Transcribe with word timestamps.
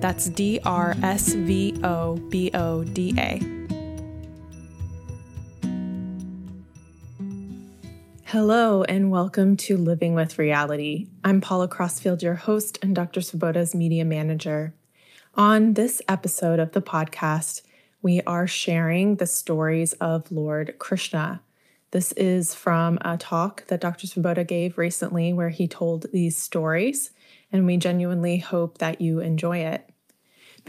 That's 0.00 0.28
D 0.28 0.60
R 0.64 0.94
S 1.02 1.34
V 1.34 1.80
O 1.82 2.14
B 2.30 2.52
O 2.54 2.84
D 2.84 3.14
A. 3.18 3.42
Hello, 8.22 8.84
and 8.84 9.10
welcome 9.10 9.56
to 9.56 9.76
Living 9.76 10.14
with 10.14 10.38
Reality. 10.38 11.08
I'm 11.24 11.40
Paula 11.40 11.66
Crossfield, 11.66 12.22
your 12.22 12.36
host 12.36 12.78
and 12.80 12.94
Dr. 12.94 13.18
Svoboda's 13.18 13.74
media 13.74 14.04
manager. 14.04 14.72
On 15.34 15.74
this 15.74 16.00
episode 16.06 16.60
of 16.60 16.70
the 16.72 16.82
podcast, 16.82 17.62
we 18.00 18.20
are 18.22 18.46
sharing 18.46 19.16
the 19.16 19.26
stories 19.26 19.94
of 19.94 20.30
Lord 20.30 20.76
Krishna. 20.78 21.42
This 21.90 22.12
is 22.12 22.54
from 22.54 22.98
a 23.00 23.16
talk 23.16 23.66
that 23.66 23.80
Dr. 23.80 24.06
Svoboda 24.06 24.46
gave 24.46 24.78
recently 24.78 25.32
where 25.32 25.48
he 25.48 25.66
told 25.66 26.06
these 26.12 26.36
stories 26.36 27.10
and 27.50 27.66
we 27.66 27.76
genuinely 27.76 28.38
hope 28.38 28.78
that 28.78 29.00
you 29.00 29.20
enjoy 29.20 29.58
it. 29.58 29.88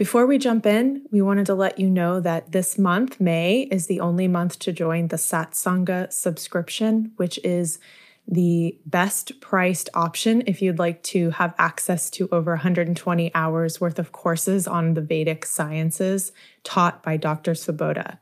Before 0.00 0.24
we 0.24 0.38
jump 0.38 0.64
in, 0.64 1.02
we 1.10 1.20
wanted 1.20 1.44
to 1.44 1.54
let 1.54 1.78
you 1.78 1.90
know 1.90 2.20
that 2.20 2.52
this 2.52 2.78
month, 2.78 3.20
May, 3.20 3.68
is 3.70 3.86
the 3.86 4.00
only 4.00 4.28
month 4.28 4.58
to 4.60 4.72
join 4.72 5.08
the 5.08 5.18
Satsanga 5.18 6.10
subscription, 6.10 7.12
which 7.16 7.38
is 7.44 7.78
the 8.26 8.78
best 8.86 9.42
priced 9.42 9.90
option 9.92 10.42
if 10.46 10.62
you'd 10.62 10.78
like 10.78 11.02
to 11.02 11.28
have 11.32 11.54
access 11.58 12.08
to 12.12 12.30
over 12.32 12.52
120 12.52 13.34
hours 13.34 13.78
worth 13.78 13.98
of 13.98 14.10
courses 14.10 14.66
on 14.66 14.94
the 14.94 15.02
Vedic 15.02 15.44
sciences 15.44 16.32
taught 16.64 17.02
by 17.02 17.18
Dr. 17.18 17.52
Svoboda. 17.52 18.16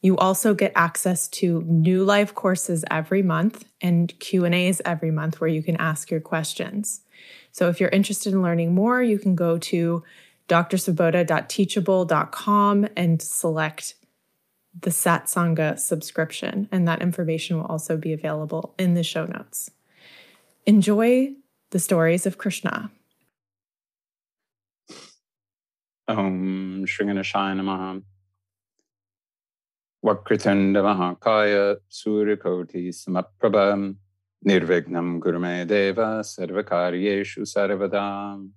You 0.00 0.16
also 0.16 0.54
get 0.54 0.72
access 0.74 1.28
to 1.28 1.60
new 1.66 2.04
live 2.04 2.36
courses 2.36 2.86
every 2.90 3.20
month 3.20 3.66
and 3.82 4.18
Q&As 4.18 4.80
every 4.86 5.10
month 5.10 5.42
where 5.42 5.50
you 5.50 5.62
can 5.62 5.76
ask 5.76 6.10
your 6.10 6.20
questions. 6.20 7.02
So 7.52 7.68
if 7.68 7.80
you're 7.80 7.90
interested 7.90 8.32
in 8.32 8.42
learning 8.42 8.74
more, 8.74 9.02
you 9.02 9.18
can 9.18 9.34
go 9.34 9.58
to 9.58 10.02
drsvoboda.teachable.com 10.48 12.88
and 12.96 13.22
select 13.22 13.94
the 14.80 14.90
Satsanga 14.90 15.78
subscription. 15.78 16.68
And 16.72 16.88
that 16.88 17.02
information 17.02 17.58
will 17.58 17.66
also 17.66 17.96
be 17.96 18.12
available 18.12 18.74
in 18.78 18.94
the 18.94 19.02
show 19.02 19.26
notes. 19.26 19.70
Enjoy 20.66 21.32
the 21.70 21.78
stories 21.78 22.26
of 22.26 22.38
Krishna. 22.38 22.90
Om 26.08 26.84
Shringanashaya 26.86 27.54
Namaha. 27.54 28.02
Vakritanda 30.04 30.82
Mahakaya 30.82 31.76
Suryakoti 31.90 32.88
Samaprabha 32.88 33.94
Nirvignam 34.46 35.20
Gurume 35.20 35.66
Deva 35.66 36.22
Sarvakaryeshu 36.22 37.40
Sarvadam 37.40 38.50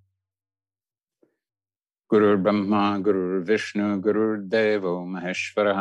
गुरुर्ब्रह्मा 2.12 2.82
गुरुर्विष्णु 3.04 3.86
गुरुर्देवो 4.06 4.94
महेश्वरः 5.12 5.78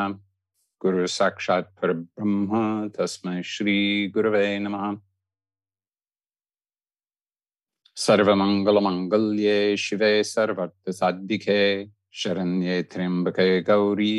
गुरुर्साक्षात् 0.82 1.70
परब्रह्म 1.80 2.60
तस्मै 2.96 3.42
श्रीगुरवे 3.52 4.42
नमः 4.58 4.84
सर्वमङ्गलमाङ्गल्ये 7.96 9.56
शिवे 9.86 10.12
सर्वर्थसाद्विके 10.24 11.60
शरण्ये 12.20 12.80
त्र्यम्बके 12.92 13.48
Gauri 13.70 14.14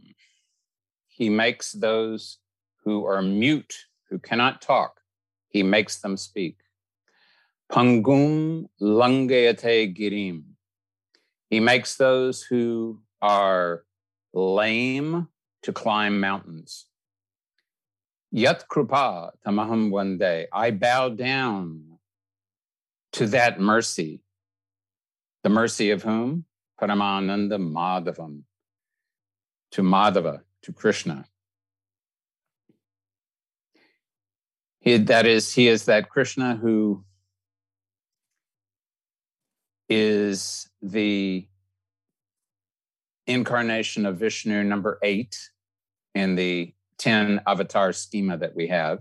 He 1.08 1.30
makes 1.30 1.74
those 1.74 2.38
who 2.86 3.06
are 3.06 3.22
mute, 3.22 3.76
who 4.10 4.18
cannot 4.20 4.62
talk, 4.62 5.02
he 5.50 5.64
makes 5.64 6.00
them 6.00 6.16
speak. 6.16 6.58
Pangum 7.72 8.70
langayate 8.82 9.98
girim. 9.98 10.44
He 11.50 11.60
makes 11.60 11.98
those 11.98 12.44
who 12.44 13.02
are 13.22 13.84
lame 14.34 15.28
to 15.64 15.74
climb 15.74 16.20
mountains. 16.20 16.86
Yat 18.32 18.68
krupa 18.70 19.32
tamaham 19.46 19.90
one 19.90 20.18
day. 20.18 20.48
I 20.54 20.72
bow 20.72 21.10
down 21.10 21.98
to 23.14 23.26
that 23.28 23.60
mercy. 23.60 24.22
The 25.44 25.50
mercy 25.50 25.92
of 25.92 26.04
whom? 26.04 26.46
Paramananda 26.80 27.58
Madhavam, 27.60 28.44
to 29.72 29.82
Madhava, 29.82 30.42
to 30.64 30.74
Krishna. 30.74 31.26
He, 34.80 34.98
that 34.98 35.26
is, 35.26 35.54
he 35.54 35.68
is 35.68 35.86
that 35.86 36.10
Krishna 36.10 36.56
who 36.56 37.04
is 39.90 40.70
the 40.82 41.48
incarnation 43.26 44.06
of 44.06 44.18
Vishnu 44.18 44.64
number 44.64 45.00
eight 45.04 45.38
in 46.16 46.36
the 46.36 46.74
10 47.00 47.42
avatar 47.46 47.94
schema 47.94 48.38
that 48.38 48.56
we 48.56 48.68
have. 48.68 49.00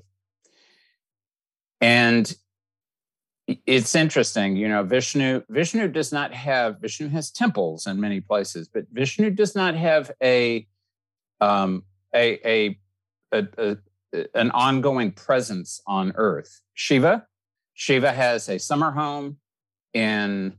And 1.81 2.33
it's 3.47 3.95
interesting, 3.95 4.57
you 4.57 4.69
know, 4.69 4.83
Vishnu 4.83 5.43
Vishnu 5.49 5.89
does 5.89 6.13
not 6.13 6.33
have 6.35 6.81
Vishnu 6.81 7.09
has 7.09 7.31
temples 7.31 7.87
in 7.87 8.01
many 8.01 8.21
places, 8.21 8.69
but 8.69 8.87
Vishnu 8.93 9.31
does 9.31 9.55
not 9.55 9.75
have 9.75 10.11
a 10.23 10.67
um, 11.41 11.85
a, 12.15 12.41
a, 12.45 12.79
a, 13.33 13.47
a 13.59 13.77
an 14.35 14.51
ongoing 14.51 15.13
presence 15.13 15.81
on 15.87 16.13
earth. 16.17 16.61
Shiva, 16.75 17.27
Shiva 17.75 18.13
has 18.13 18.49
a 18.49 18.59
summer 18.59 18.91
home 18.91 19.37
in 19.93 20.55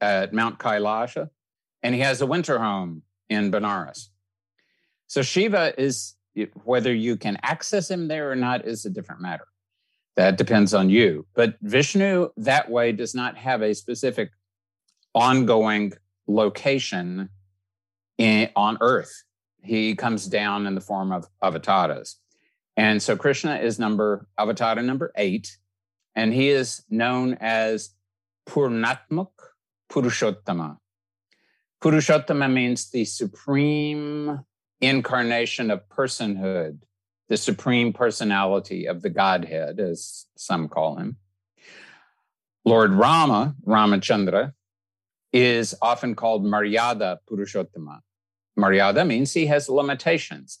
at 0.00 0.32
Mount 0.32 0.58
Kailasha, 0.58 1.30
and 1.82 1.94
he 1.94 2.00
has 2.02 2.20
a 2.20 2.26
winter 2.26 2.58
home 2.58 3.02
in 3.28 3.50
Benares. 3.50 4.08
So 5.06 5.22
Shiva 5.22 5.74
is 5.80 6.14
whether 6.64 6.94
you 6.94 7.16
can 7.16 7.38
access 7.42 7.90
him 7.90 8.06
there 8.06 8.30
or 8.30 8.36
not 8.36 8.64
is 8.64 8.84
a 8.84 8.90
different 8.90 9.20
matter. 9.20 9.48
That 10.18 10.36
depends 10.36 10.74
on 10.74 10.90
you. 10.90 11.26
But 11.36 11.54
Vishnu 11.62 12.30
that 12.38 12.68
way 12.68 12.90
does 12.90 13.14
not 13.14 13.36
have 13.36 13.62
a 13.62 13.72
specific 13.72 14.32
ongoing 15.14 15.92
location 16.26 17.28
in, 18.18 18.50
on 18.56 18.78
earth. 18.80 19.22
He 19.62 19.94
comes 19.94 20.26
down 20.26 20.66
in 20.66 20.74
the 20.74 20.80
form 20.80 21.12
of 21.12 21.28
avatars. 21.40 22.16
And 22.76 23.00
so 23.00 23.16
Krishna 23.16 23.58
is 23.58 23.78
number 23.78 24.26
avatar 24.36 24.82
number 24.82 25.12
eight, 25.14 25.56
and 26.16 26.34
he 26.34 26.48
is 26.48 26.82
known 26.90 27.38
as 27.40 27.90
Purnatmuk 28.48 29.30
Purushottama. 29.88 30.78
Purushottama 31.80 32.52
means 32.52 32.90
the 32.90 33.04
supreme 33.04 34.40
incarnation 34.80 35.70
of 35.70 35.88
personhood, 35.88 36.80
the 37.28 37.36
supreme 37.36 37.92
personality 37.92 38.86
of 38.86 39.02
the 39.02 39.10
Godhead, 39.10 39.80
as 39.80 40.26
some 40.36 40.68
call 40.68 40.96
him. 40.96 41.16
Lord 42.64 42.92
Rama, 42.92 43.54
Ramachandra, 43.66 44.52
is 45.32 45.74
often 45.82 46.14
called 46.14 46.44
Maryada 46.44 47.18
Purushottama. 47.30 48.00
Maryada 48.58 49.06
means 49.06 49.32
he 49.32 49.46
has 49.46 49.68
limitations. 49.68 50.58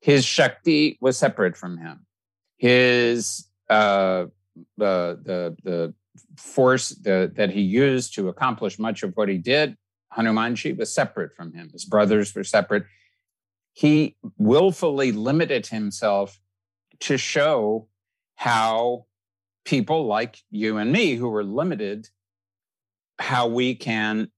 His 0.00 0.24
Shakti 0.24 0.98
was 1.00 1.16
separate 1.16 1.56
from 1.56 1.78
him. 1.78 2.06
His 2.58 3.48
uh, 3.68 4.26
the 4.76 5.20
the 5.22 5.56
the 5.62 5.94
force 6.36 6.90
the, 6.90 7.30
that 7.34 7.50
he 7.50 7.60
used 7.60 8.14
to 8.14 8.28
accomplish 8.28 8.78
much 8.78 9.02
of 9.02 9.12
what 9.16 9.28
he 9.28 9.38
did, 9.38 9.76
Hanumanji 10.16 10.76
was 10.76 10.92
separate 10.92 11.34
from 11.34 11.52
him. 11.52 11.70
His 11.70 11.84
brothers 11.84 12.34
were 12.34 12.44
separate 12.44 12.84
he 13.76 14.16
willfully 14.38 15.12
limited 15.12 15.66
himself 15.66 16.40
to 16.98 17.18
show 17.18 17.86
how 18.36 19.04
people 19.66 20.06
like 20.06 20.38
you 20.50 20.78
and 20.78 20.90
me 20.90 21.14
who 21.14 21.32
are 21.34 21.44
limited 21.44 22.08
how 23.18 23.46
we 23.46 23.74
can 23.74 24.30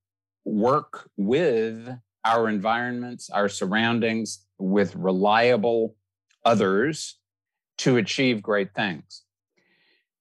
work 0.45 1.09
with 1.17 1.89
our 2.25 2.49
environments 2.49 3.31
our 3.31 3.49
surroundings 3.49 4.45
with 4.59 4.97
reliable 4.97 5.95
others 6.45 7.19
to 7.77 7.97
achieve 7.97 8.43
great 8.43 8.75
things. 8.75 9.23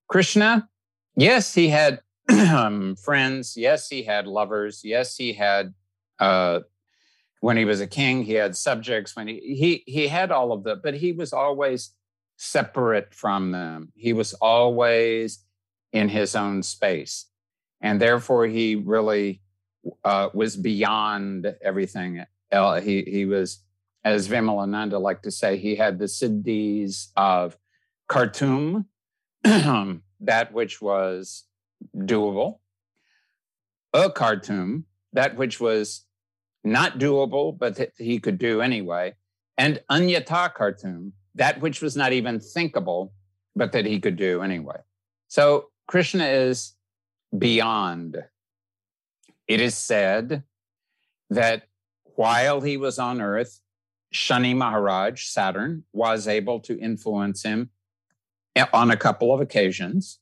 Krishna 0.08 0.70
yes 1.16 1.56
he 1.56 1.70
had 1.70 2.02
friends. 3.04 3.58
Yes 3.58 3.90
he 3.90 4.04
had 4.04 4.28
lovers. 4.28 4.82
Yes 4.84 5.18
he 5.18 5.34
had 5.34 5.74
uh, 6.20 6.60
when 7.42 7.58
he 7.58 7.66
was 7.66 7.82
a 7.82 7.88
king 7.88 8.24
he 8.24 8.34
had 8.34 8.56
subjects 8.56 9.16
when 9.16 9.28
he 9.28 9.40
he 9.40 9.84
he 9.86 10.08
had 10.08 10.32
all 10.32 10.52
of 10.52 10.64
that 10.64 10.82
but 10.82 10.94
he 10.94 11.12
was 11.12 11.34
always 11.34 11.92
separate 12.38 13.14
from 13.14 13.52
them. 13.52 13.92
He 13.96 14.14
was 14.14 14.34
always 14.36 15.44
in 15.92 16.10
his 16.10 16.36
own 16.36 16.64
space. 16.64 17.26
And 17.82 18.00
therefore 18.00 18.46
he 18.46 18.76
really 18.76 19.42
uh, 20.04 20.30
was 20.34 20.56
beyond 20.56 21.54
everything. 21.62 22.24
He 22.52 23.04
he 23.04 23.26
was 23.26 23.64
as 24.04 24.28
vimalananda 24.28 25.02
liked 25.02 25.24
to 25.24 25.32
say 25.32 25.58
he 25.58 25.76
had 25.76 26.00
the 26.00 26.06
siddhis 26.06 27.08
of 27.16 27.58
kartum 28.10 28.86
that 29.44 30.54
which 30.54 30.82
was 30.82 31.44
doable. 31.96 32.60
A 33.94 34.10
kartum 34.10 34.84
that 35.14 35.36
which 35.36 35.60
was 35.60 36.06
not 36.72 37.00
doable, 37.00 37.58
but 37.58 37.76
that 37.76 37.94
he 37.98 38.20
could 38.20 38.38
do 38.38 38.62
anyway, 38.62 39.16
and 39.58 39.82
Anyata 39.90 40.54
Kartum, 40.54 41.12
that 41.36 41.60
which 41.62 41.82
was 41.82 41.96
not 41.96 42.14
even 42.14 42.40
thinkable, 42.40 43.14
but 43.56 43.72
that 43.72 43.86
he 43.86 44.00
could 44.00 44.16
do 44.16 44.42
anyway. 44.42 44.78
So 45.28 45.70
Krishna 45.88 46.26
is 46.26 46.74
beyond. 47.38 48.24
It 49.48 49.62
is 49.62 49.76
said 49.76 50.44
that 51.30 51.64
while 52.16 52.62
he 52.62 52.78
was 52.78 53.00
on 53.00 53.22
earth, 53.22 53.62
Shani 54.14 54.56
Maharaj, 54.56 55.26
Saturn, 55.26 55.84
was 55.94 56.28
able 56.28 56.60
to 56.62 56.80
influence 56.80 57.44
him 57.44 57.70
on 58.74 58.92
a 58.92 58.98
couple 58.98 59.34
of 59.34 59.42
occasions. 59.42 60.20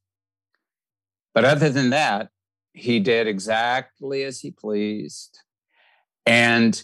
But 1.34 1.46
other 1.46 1.70
than 1.70 1.92
that, 1.92 2.30
he 2.74 3.00
did 3.00 3.28
exactly 3.28 4.24
as 4.24 4.42
he 4.42 4.52
pleased. 4.52 5.40
And 6.26 6.82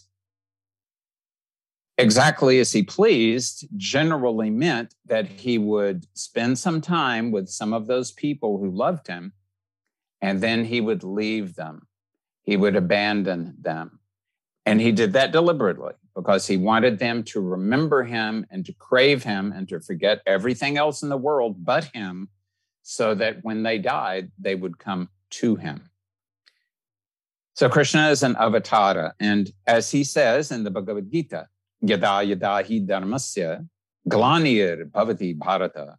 exactly 1.98 2.60
as 2.60 2.72
he 2.72 2.84
pleased 2.84 3.68
generally 3.78 4.50
meant 4.50 4.96
that 5.06 5.28
he 5.28 5.58
would 5.58 6.08
spend 6.14 6.58
some 6.58 6.82
time 6.82 7.32
with 7.32 7.48
some 7.48 7.74
of 7.74 7.88
those 7.88 8.12
people 8.12 8.58
who 8.58 8.72
loved 8.72 9.08
him, 9.08 9.34
and 10.22 10.42
then 10.42 10.66
he 10.66 10.82
would 10.82 11.04
leave 11.04 11.56
them. 11.56 11.88
He 12.44 12.58
would 12.58 12.76
abandon 12.76 13.56
them. 13.60 14.00
And 14.66 14.82
he 14.82 14.92
did 14.92 15.14
that 15.14 15.32
deliberately 15.32 15.94
because 16.16 16.48
he 16.48 16.58
wanted 16.58 17.00
them 17.00 17.24
to 17.24 17.40
remember 17.40 18.04
him 18.04 18.46
and 18.50 18.66
to 18.66 18.74
crave 18.74 19.24
him 19.24 19.52
and 19.56 19.68
to 19.70 19.80
forget 19.80 20.22
everything 20.26 20.78
else 20.78 21.04
in 21.04 21.10
the 21.10 21.18
world 21.18 21.64
but 21.64 21.86
him, 21.86 22.30
so 22.84 23.14
that 23.16 23.44
when 23.44 23.64
they 23.64 23.78
died, 23.78 24.32
they 24.40 24.56
would 24.56 24.80
come 24.80 25.10
to 25.30 25.56
him. 25.56 25.91
So 27.62 27.70
Krishna 27.70 28.10
is 28.10 28.24
an 28.24 28.34
avatara. 28.34 29.12
And 29.20 29.52
as 29.68 29.92
he 29.92 30.04
says 30.04 30.50
in 30.50 30.64
the 30.64 30.72
Bhagavad 30.72 31.12
Gita, 31.12 31.48
yada 31.80 32.24
yada 32.24 32.48
hi 32.48 32.80
dharmasya 32.80 33.68
glanir 34.10 34.86
bhavati 34.90 35.38
bharata 35.38 35.98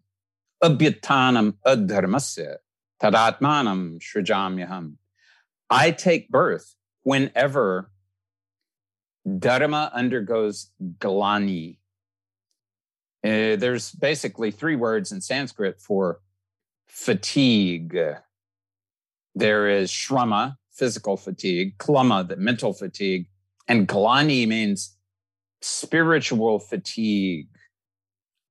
abhyatanam 0.60 1.52
adharmasya 1.64 2.56
tadatmanam 3.00 4.00
shrujamyaham. 4.00 4.94
I 5.70 5.92
take 5.92 6.30
birth 6.30 6.74
whenever 7.04 7.92
dharma 9.38 9.92
undergoes 9.94 10.72
glani. 10.98 11.76
Uh, 13.22 13.54
there's 13.54 13.92
basically 13.92 14.50
three 14.50 14.74
words 14.74 15.12
in 15.12 15.20
Sanskrit 15.20 15.80
for 15.80 16.22
fatigue. 16.88 17.96
There 19.36 19.68
is 19.68 19.92
shrama, 19.92 20.56
physical 20.72 21.16
fatigue, 21.16 21.76
klama, 21.78 22.26
the 22.26 22.36
mental 22.36 22.72
fatigue, 22.72 23.26
and 23.68 23.86
glani 23.86 24.46
means 24.46 24.96
spiritual 25.60 26.58
fatigue. 26.58 27.48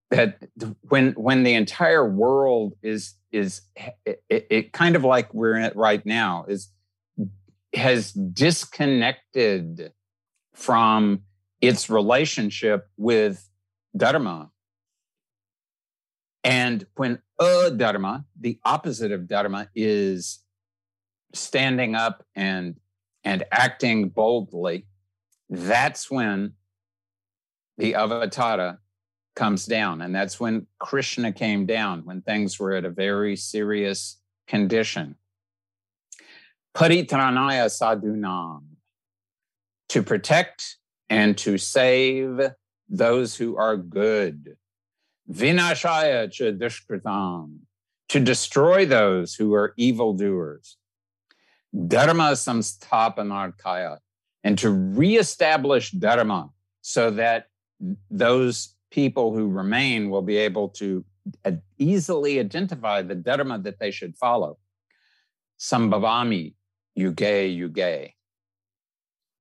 That 0.09 0.43
when 0.89 1.13
when 1.13 1.43
the 1.43 1.53
entire 1.53 2.07
world 2.07 2.73
is 2.81 3.15
is 3.31 3.61
it, 4.05 4.21
it 4.29 4.73
kind 4.73 4.95
of 4.95 5.03
like 5.05 5.33
we're 5.33 5.55
in 5.55 5.63
it 5.63 5.75
right 5.75 6.05
now 6.05 6.45
is 6.47 6.69
has 7.73 8.11
disconnected 8.11 9.93
from 10.53 11.21
its 11.61 11.89
relationship 11.89 12.87
with 12.97 13.47
dharma. 13.95 14.51
And 16.43 16.85
when 16.95 17.21
uh, 17.39 17.69
adharma, 17.71 18.25
the 18.39 18.59
opposite 18.65 19.11
of 19.11 19.27
dharma, 19.27 19.69
is 19.75 20.39
standing 21.33 21.95
up 21.95 22.25
and 22.35 22.75
and 23.23 23.43
acting 23.51 24.09
boldly, 24.09 24.87
that's 25.49 26.09
when 26.09 26.53
the 27.77 27.93
avatara 27.93 28.77
comes 29.35 29.65
down. 29.65 30.01
And 30.01 30.13
that's 30.13 30.39
when 30.39 30.67
Krishna 30.79 31.31
came 31.31 31.65
down, 31.65 32.03
when 32.05 32.21
things 32.21 32.59
were 32.59 32.73
at 32.73 32.85
a 32.85 32.89
very 32.89 33.35
serious 33.35 34.19
condition. 34.47 35.15
Paritranaya 36.75 37.67
sadhunam, 37.67 38.63
to 39.89 40.01
protect 40.01 40.77
and 41.09 41.37
to 41.37 41.57
save 41.57 42.39
those 42.89 43.35
who 43.35 43.57
are 43.57 43.77
good. 43.77 44.55
Vinashaya 45.29 46.31
cha 46.31 46.51
to 48.09 48.19
destroy 48.19 48.85
those 48.85 49.35
who 49.35 49.53
are 49.53 49.73
evildoers 49.77 50.77
dharma 51.87 52.31
samsthapanarthaya, 52.31 53.97
and 54.43 54.57
to 54.57 54.69
reestablish 54.69 55.91
dharma 55.91 56.49
so 56.81 57.11
that 57.11 57.47
those 58.09 58.75
people 58.91 59.33
who 59.33 59.47
remain 59.47 60.09
will 60.09 60.21
be 60.21 60.37
able 60.37 60.69
to 60.69 61.05
easily 61.77 62.39
identify 62.39 63.01
the 63.01 63.15
dharma 63.15 63.59
that 63.59 63.79
they 63.79 63.91
should 63.91 64.15
follow. 64.17 64.57
Sambhavami 65.59 66.55
Yuge 66.97 67.57
Yuge. 67.57 68.13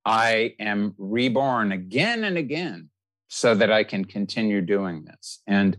I 0.04 0.54
am 0.58 0.94
reborn 0.98 1.72
again 1.72 2.24
and 2.24 2.36
again 2.36 2.90
so 3.28 3.54
that 3.54 3.70
I 3.72 3.84
can 3.84 4.04
continue 4.04 4.60
doing 4.60 5.04
this. 5.04 5.40
And 5.46 5.78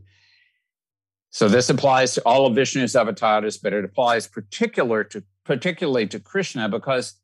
so 1.29 1.47
this 1.47 1.69
applies 1.69 2.13
to 2.15 2.21
all 2.21 2.45
of 2.45 2.53
Vishnu's 2.55 2.95
avatars, 2.95 3.57
but 3.57 3.73
it 3.73 3.85
applies 3.85 4.27
particular 4.27 5.03
to 5.05 5.23
particularly 5.51 6.07
to 6.07 6.17
Krishna 6.17 6.69
because 6.69 7.15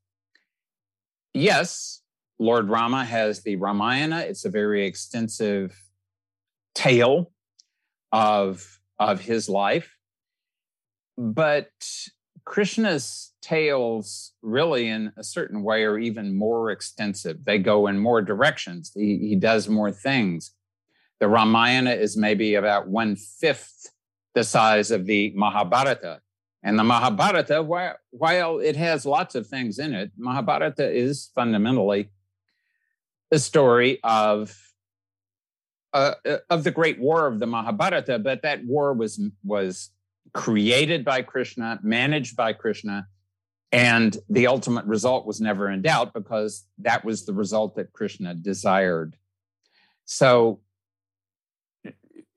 yes, 1.34 2.02
Lord 2.40 2.68
Rama 2.68 3.06
has 3.06 3.42
the 3.42 3.56
Ramayana. 3.56 4.20
It's 4.20 4.44
a 4.44 4.50
very 4.50 4.86
extensive 4.86 5.74
tale 6.76 7.32
of, 8.12 8.82
of 9.00 9.22
his 9.22 9.48
life. 9.48 9.96
But 11.18 11.72
Krishna's 12.44 13.32
tales, 13.42 14.34
really, 14.42 14.90
in 14.90 15.14
a 15.16 15.24
certain 15.24 15.64
way, 15.64 15.86
are 15.86 15.98
even 15.98 16.38
more 16.38 16.70
extensive. 16.72 17.46
They 17.46 17.60
go 17.60 17.88
in 17.88 17.98
more 17.98 18.22
directions, 18.22 18.92
he, 18.94 19.20
he 19.20 19.36
does 19.38 19.70
more 19.70 19.94
things. 19.94 20.52
The 21.22 21.30
Ramayana 21.30 21.92
is 21.92 22.18
maybe 22.18 22.56
about 22.56 22.90
one 22.90 23.16
fifth 23.16 23.90
the 24.36 24.44
size 24.44 24.92
of 24.92 25.06
the 25.06 25.32
Mahabharata. 25.34 26.20
And 26.64 26.78
the 26.78 26.84
Mahabharata, 26.84 27.64
while 27.64 28.60
it 28.60 28.76
has 28.76 29.06
lots 29.06 29.36
of 29.36 29.48
things 29.48 29.80
in 29.80 29.94
it, 29.94 30.12
Mahabharata 30.18 30.90
is 30.90 31.30
fundamentally 31.36 32.10
the 33.30 33.40
story 33.40 34.00
of 34.04 34.56
uh, 35.94 36.14
uh, 36.26 36.38
of 36.50 36.64
the 36.64 36.72
great 36.72 37.00
war 37.00 37.28
of 37.28 37.40
the 37.40 37.48
Mahabharata, 37.48 38.20
but 38.20 38.42
that 38.42 38.66
war 38.66 38.94
was 38.94 39.20
was 39.44 39.90
created 40.34 41.06
by 41.06 41.22
Krishna, 41.22 41.80
managed 41.82 42.36
by 42.36 42.54
Krishna, 42.54 43.08
and 43.72 44.18
the 44.30 44.48
ultimate 44.48 44.86
result 44.86 45.26
was 45.26 45.42
never 45.42 45.70
in 45.70 45.82
doubt 45.82 46.14
because 46.14 46.68
that 46.80 47.04
was 47.04 47.26
the 47.26 47.34
result 47.34 47.76
that 47.76 47.94
Krishna 47.94 48.34
desired. 48.34 49.16
So, 50.06 50.60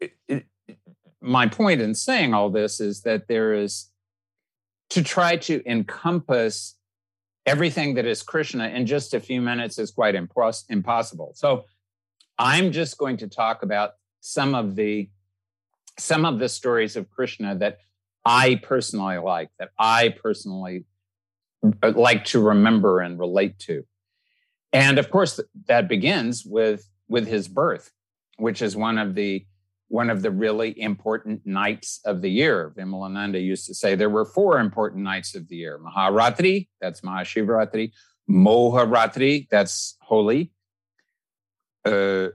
it, 0.00 0.12
it, 0.28 0.46
my 1.20 1.46
point 1.46 1.80
in 1.80 1.94
saying 1.94 2.32
all 2.32 2.50
this 2.50 2.80
is 2.80 3.02
that 3.02 3.28
there 3.28 3.52
is 3.52 3.89
to 4.90 5.02
try 5.02 5.36
to 5.36 5.62
encompass 5.70 6.76
everything 7.46 7.94
that 7.94 8.06
is 8.06 8.22
Krishna 8.22 8.68
in 8.68 8.86
just 8.86 9.14
a 9.14 9.20
few 9.20 9.40
minutes 9.40 9.78
is 9.78 9.90
quite 9.90 10.14
impos- 10.14 10.64
impossible. 10.68 11.32
So 11.34 11.64
I'm 12.38 12.72
just 12.72 12.98
going 12.98 13.16
to 13.18 13.28
talk 13.28 13.62
about 13.62 13.92
some 14.20 14.54
of 14.54 14.76
the 14.76 15.08
some 15.98 16.24
of 16.24 16.38
the 16.38 16.48
stories 16.48 16.96
of 16.96 17.10
Krishna 17.10 17.54
that 17.56 17.78
I 18.24 18.60
personally 18.62 19.18
like, 19.18 19.50
that 19.58 19.70
I 19.78 20.14
personally 20.22 20.86
uh, 21.82 21.92
like 21.94 22.24
to 22.26 22.40
remember 22.40 23.00
and 23.00 23.18
relate 23.18 23.58
to. 23.60 23.84
And 24.72 24.98
of 24.98 25.10
course, 25.10 25.40
that 25.66 25.88
begins 25.88 26.44
with 26.44 26.88
with 27.08 27.26
his 27.26 27.48
birth, 27.48 27.90
which 28.38 28.62
is 28.62 28.76
one 28.76 28.98
of 28.98 29.14
the 29.14 29.44
one 29.90 30.08
of 30.08 30.22
the 30.22 30.30
really 30.30 30.80
important 30.80 31.44
nights 31.44 32.00
of 32.04 32.22
the 32.22 32.30
year. 32.30 32.72
Vimalananda 32.78 33.42
used 33.42 33.66
to 33.66 33.74
say 33.74 33.96
there 33.96 34.08
were 34.08 34.24
four 34.24 34.60
important 34.60 35.02
nights 35.02 35.34
of 35.34 35.48
the 35.48 35.56
year 35.56 35.80
Maharatri, 35.84 36.68
that's 36.80 37.00
Mahashivratri, 37.00 37.90
Moharatri, 38.30 39.48
that's 39.50 39.96
Holi. 40.00 40.52
Uh, 41.84 42.28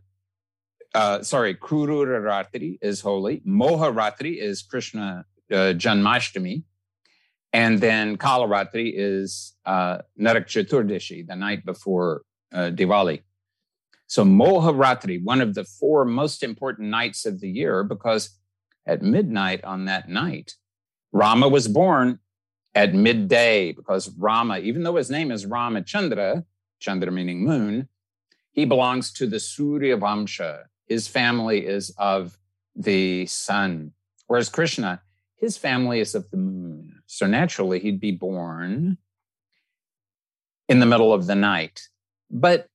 uh, 0.94 1.22
sorry, 1.24 1.56
Ratri 1.56 2.78
is 2.82 3.00
Holi. 3.00 3.42
Moharatri 3.48 4.38
is 4.38 4.62
Krishna 4.62 5.26
uh, 5.50 5.56
Janmashtami. 5.56 6.64
And 7.54 7.80
then 7.80 8.18
Kalaratri 8.18 8.92
is 8.94 9.56
uh, 9.66 10.00
Narak 10.20 10.48
the 11.28 11.36
night 11.36 11.66
before 11.66 12.24
uh, 12.54 12.72
Diwali. 12.74 13.22
So 14.08 14.24
Moharatri, 14.24 15.24
one 15.24 15.42
of 15.42 15.56
the 15.56 15.64
four 15.64 16.06
most 16.06 16.44
important 16.44 16.90
nights 16.90 17.26
of 17.26 17.40
the 17.40 17.50
year, 17.50 17.84
because 17.84 18.38
at 18.86 19.02
midnight 19.02 19.64
on 19.64 19.86
that 19.86 20.10
night, 20.10 20.54
Rama 21.12 21.48
was 21.48 21.68
born 21.68 22.20
at 22.76 22.94
midday 22.94 23.72
because 23.72 24.14
Rama, 24.18 24.60
even 24.60 24.84
though 24.84 24.98
his 24.98 25.10
name 25.10 25.32
is 25.32 25.46
Ramachandra, 25.46 26.44
Chandra 26.80 27.12
meaning 27.12 27.44
moon, 27.44 27.88
he 28.52 28.66
belongs 28.66 29.12
to 29.14 29.28
the 29.28 29.40
Surya 29.40 29.98
Vamsha. 29.98 30.66
His 30.88 31.08
family 31.08 31.66
is 31.66 31.94
of 31.98 32.38
the 32.76 33.26
sun, 33.26 33.94
whereas 34.28 34.50
Krishna, 34.50 35.02
his 35.38 35.58
family 35.58 36.00
is 36.00 36.16
of 36.16 36.30
the 36.32 36.38
moon. 36.38 37.02
So 37.08 37.26
naturally, 37.26 37.80
he'd 37.80 38.00
be 38.00 38.12
born 38.12 38.98
in 40.68 40.80
the 40.80 40.86
middle 40.86 41.14
of 41.14 41.28
the 41.28 41.36
night. 41.36 41.88
But 42.30 42.68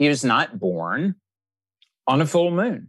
he 0.00 0.08
was 0.08 0.24
not 0.24 0.58
born 0.58 1.14
on 2.06 2.22
a 2.22 2.26
full 2.26 2.50
moon. 2.50 2.88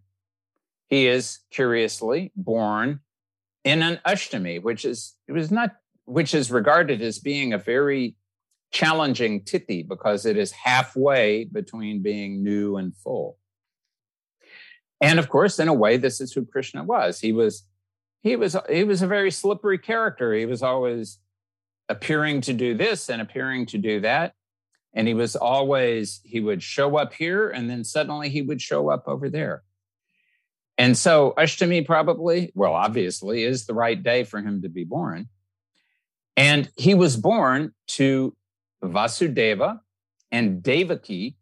He 0.87 1.07
is 1.07 1.39
curiously 1.51 2.31
born 2.37 3.01
in 3.65 3.83
an 3.83 3.99
Ashtami, 4.07 4.63
which 4.63 4.85
is 4.85 5.15
it 5.27 5.33
was 5.33 5.51
not 5.51 5.71
which 6.05 6.33
is 6.33 6.49
regarded 6.49 7.01
as 7.01 7.19
being 7.19 7.51
a 7.51 7.57
very 7.57 8.15
challenging 8.71 9.41
tithi 9.41 9.85
because 9.85 10.25
it 10.25 10.37
is 10.37 10.51
halfway 10.51 11.43
between 11.43 12.01
being 12.01 12.45
new 12.45 12.77
and 12.77 12.95
full. 12.95 13.37
And 15.01 15.19
of 15.19 15.27
course, 15.27 15.59
in 15.59 15.67
a 15.67 15.73
way, 15.73 15.97
this 15.97 16.21
is 16.21 16.31
who 16.31 16.45
Krishna 16.45 16.85
was. 16.85 17.19
He 17.19 17.33
was 17.33 17.67
he 18.21 18.37
was 18.37 18.55
he 18.69 18.85
was 18.85 19.01
a 19.01 19.07
very 19.07 19.31
slippery 19.31 19.79
character. 19.79 20.33
He 20.33 20.45
was 20.45 20.63
always 20.63 21.19
appearing 21.89 22.39
to 22.41 22.53
do 22.53 22.73
this 22.73 23.09
and 23.09 23.21
appearing 23.21 23.65
to 23.65 23.77
do 23.77 23.99
that. 23.99 24.33
And 24.93 25.07
he 25.07 25.13
was 25.13 25.35
always, 25.35 26.19
he 26.23 26.39
would 26.39 26.61
show 26.61 26.97
up 26.97 27.13
here 27.13 27.49
and 27.49 27.69
then 27.69 27.83
suddenly 27.83 28.29
he 28.29 28.41
would 28.41 28.61
show 28.61 28.89
up 28.89 29.03
over 29.07 29.29
there. 29.29 29.63
And 30.77 30.97
so 30.97 31.33
Ashtami 31.37 31.85
probably, 31.85 32.51
well, 32.55 32.73
obviously, 32.73 33.43
is 33.43 33.65
the 33.65 33.73
right 33.73 34.01
day 34.01 34.23
for 34.23 34.39
him 34.39 34.63
to 34.63 34.69
be 34.69 34.83
born. 34.83 35.29
And 36.35 36.71
he 36.75 36.95
was 36.95 37.17
born 37.17 37.73
to 37.89 38.35
Vasudeva 38.83 39.79
and 40.31 40.63
Devaki 40.63 41.37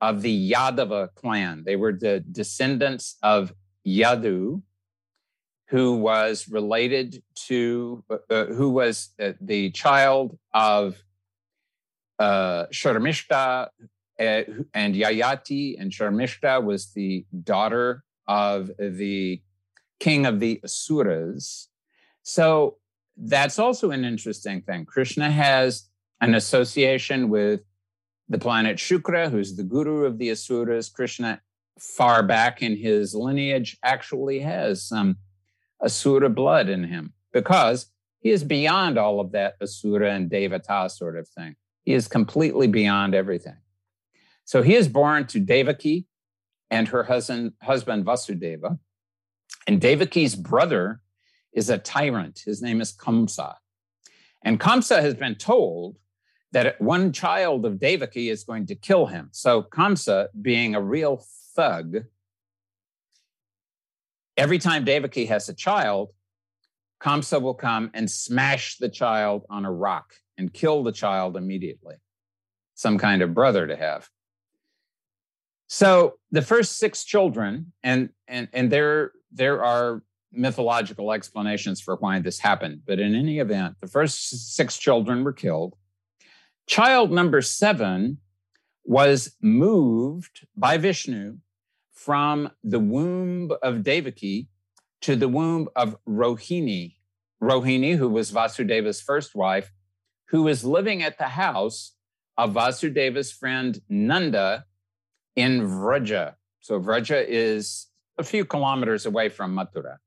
of 0.00 0.22
the 0.22 0.52
Yadava 0.52 1.14
clan. 1.14 1.64
They 1.64 1.76
were 1.76 1.92
the 1.92 2.20
descendants 2.20 3.16
of 3.22 3.52
Yadu, 3.86 4.62
who 5.68 5.96
was 5.96 6.48
related 6.48 7.22
to, 7.46 8.04
uh, 8.10 8.18
uh 8.30 8.44
who 8.46 8.70
was 8.70 9.10
uh, 9.20 9.32
the 9.40 9.70
child 9.70 10.38
of 10.52 11.02
uh, 12.18 12.66
Sharmishta 12.72 13.68
uh, 14.20 14.42
and 14.72 14.94
Yayati, 14.94 15.80
and 15.80 15.90
Sharmishta 15.90 16.62
was 16.62 16.92
the 16.92 17.26
daughter 17.42 18.04
of 18.26 18.70
the 18.78 19.42
king 20.00 20.26
of 20.26 20.40
the 20.40 20.60
Asuras. 20.64 21.68
So 22.22 22.78
that's 23.16 23.58
also 23.58 23.90
an 23.90 24.04
interesting 24.04 24.62
thing. 24.62 24.86
Krishna 24.86 25.30
has 25.30 25.88
an 26.20 26.34
association 26.34 27.28
with 27.28 27.60
the 28.28 28.38
planet 28.38 28.76
Shukra, 28.76 29.30
who's 29.30 29.56
the 29.56 29.62
guru 29.62 30.04
of 30.04 30.18
the 30.18 30.30
Asuras. 30.30 30.88
Krishna, 30.88 31.40
far 31.78 32.22
back 32.22 32.62
in 32.62 32.76
his 32.76 33.14
lineage, 33.14 33.76
actually 33.82 34.40
has 34.40 34.82
some 34.82 35.16
Asura 35.82 36.30
blood 36.30 36.68
in 36.68 36.84
him 36.84 37.12
because 37.32 37.90
he 38.20 38.30
is 38.30 38.42
beyond 38.42 38.96
all 38.96 39.20
of 39.20 39.32
that 39.32 39.54
Asura 39.60 40.12
and 40.12 40.30
Devata 40.30 40.90
sort 40.90 41.18
of 41.18 41.28
thing. 41.28 41.56
He 41.84 41.92
is 41.92 42.08
completely 42.08 42.66
beyond 42.66 43.14
everything. 43.14 43.56
So 44.44 44.62
he 44.62 44.74
is 44.74 44.88
born 44.88 45.26
to 45.28 45.40
Devaki 45.40 46.06
and 46.70 46.88
her 46.88 47.04
husband, 47.04 47.52
husband 47.62 48.04
Vasudeva. 48.04 48.78
And 49.66 49.80
Devaki's 49.80 50.34
brother 50.34 51.00
is 51.52 51.70
a 51.70 51.78
tyrant. 51.78 52.42
His 52.44 52.60
name 52.62 52.80
is 52.80 52.92
Kamsa. 52.92 53.54
And 54.42 54.60
Kamsa 54.60 55.00
has 55.00 55.14
been 55.14 55.36
told 55.36 55.96
that 56.52 56.80
one 56.80 57.12
child 57.12 57.64
of 57.64 57.78
Devaki 57.78 58.28
is 58.28 58.44
going 58.44 58.66
to 58.66 58.74
kill 58.74 59.06
him. 59.06 59.28
So 59.32 59.62
Kamsa, 59.62 60.28
being 60.40 60.74
a 60.74 60.80
real 60.80 61.24
thug, 61.54 62.04
every 64.36 64.58
time 64.58 64.84
Devaki 64.84 65.26
has 65.26 65.48
a 65.48 65.54
child, 65.54 66.12
Kamsa 67.00 67.40
will 67.40 67.54
come 67.54 67.90
and 67.94 68.10
smash 68.10 68.78
the 68.78 68.88
child 68.88 69.44
on 69.50 69.64
a 69.64 69.72
rock 69.72 70.14
and 70.38 70.52
kill 70.52 70.82
the 70.82 70.92
child 70.92 71.36
immediately. 71.36 71.96
Some 72.74 72.98
kind 72.98 73.22
of 73.22 73.34
brother 73.34 73.66
to 73.66 73.76
have. 73.76 74.08
So 75.68 76.14
the 76.30 76.42
first 76.42 76.78
six 76.78 77.04
children, 77.04 77.72
and 77.82 78.10
and 78.28 78.48
and 78.52 78.70
there 78.70 79.12
there 79.32 79.64
are 79.64 80.02
mythological 80.32 81.12
explanations 81.12 81.80
for 81.80 81.96
why 81.96 82.18
this 82.18 82.38
happened, 82.38 82.82
but 82.86 82.98
in 82.98 83.14
any 83.14 83.38
event, 83.38 83.76
the 83.80 83.86
first 83.86 84.54
six 84.54 84.76
children 84.78 85.24
were 85.24 85.32
killed. 85.32 85.74
Child 86.66 87.12
number 87.12 87.40
seven 87.40 88.18
was 88.84 89.36
moved 89.40 90.46
by 90.56 90.76
Vishnu 90.76 91.38
from 91.92 92.50
the 92.62 92.80
womb 92.80 93.50
of 93.62 93.82
Devaki 93.82 94.48
to 95.02 95.16
the 95.16 95.28
womb 95.28 95.68
of 95.76 95.96
Rohini. 96.06 96.96
Rohini, 97.42 97.96
who 97.96 98.08
was 98.08 98.30
Vasudeva's 98.30 99.00
first 99.00 99.34
wife, 99.34 99.72
who 100.34 100.48
is 100.48 100.64
living 100.64 101.00
at 101.04 101.16
the 101.16 101.28
house 101.28 101.92
of 102.36 102.54
Vasudeva's 102.54 103.30
friend 103.30 103.80
Nanda 103.88 104.64
in 105.36 105.60
Vraja. 105.60 106.34
So 106.58 106.80
Vraja 106.80 107.24
is 107.24 107.86
a 108.18 108.24
few 108.24 108.44
kilometers 108.44 109.06
away 109.06 109.28
from 109.28 109.54
Mathura. 109.54 109.98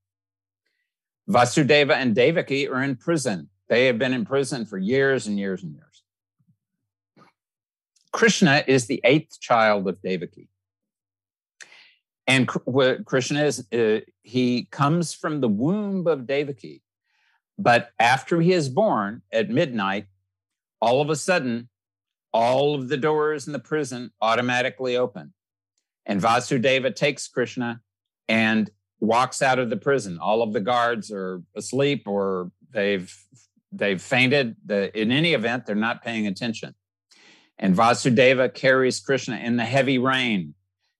Vasudeva 1.30 1.94
and 1.94 2.14
Devaki 2.14 2.68
are 2.68 2.84
in 2.84 2.98
prison. 2.98 3.48
They 3.70 3.86
have 3.86 3.98
been 3.98 4.12
in 4.12 4.26
prison 4.26 4.66
for 4.66 4.78
years 4.78 5.28
and 5.28 5.40
years 5.40 5.64
and 5.64 5.74
years. 5.74 6.04
Krishna 8.12 8.66
is 8.68 8.88
the 8.88 9.00
eighth 9.06 9.40
child 9.40 9.88
of 9.88 10.02
Devaki. 10.02 10.50
And 12.28 12.50
Krishna 12.50 13.46
is, 13.46 13.66
uh, 13.72 14.02
he 14.24 14.68
comes 14.72 15.14
from 15.14 15.40
the 15.40 15.48
womb 15.48 16.06
of 16.06 16.28
Devaki. 16.28 16.82
But 17.58 17.92
after 17.98 18.42
he 18.42 18.52
is 18.52 18.68
born 18.68 19.22
at 19.32 19.50
midnight, 19.50 20.08
all 20.82 21.02
of 21.02 21.10
a 21.10 21.16
sudden, 21.16 21.70
all 22.34 22.76
of 22.76 22.90
the 22.90 22.98
doors 22.98 23.48
in 23.48 23.54
the 23.54 23.60
prison 23.60 24.12
automatically 24.22 24.98
open. 24.98 25.34
And 26.06 26.22
Vasudeva 26.22 26.96
takes 26.96 27.28
Krishna 27.28 27.82
and 28.28 28.70
walks 29.00 29.42
out 29.42 29.60
of 29.60 29.70
the 29.70 29.78
prison. 29.78 30.20
All 30.20 30.42
of 30.42 30.54
the 30.54 30.62
guards 30.62 31.12
are 31.12 31.42
asleep 31.56 32.08
or 32.08 32.52
they've 32.72 33.14
they've 33.72 34.02
fainted. 34.02 34.56
The, 34.66 34.98
in 35.00 35.12
any 35.12 35.34
event, 35.34 35.66
they're 35.66 35.76
not 35.76 36.04
paying 36.04 36.28
attention. 36.28 36.76
And 37.60 37.76
Vasudeva 37.76 38.54
carries 38.54 39.00
Krishna 39.00 39.38
in 39.38 39.58
the 39.58 39.66
heavy 39.66 39.98
rain. 39.98 40.54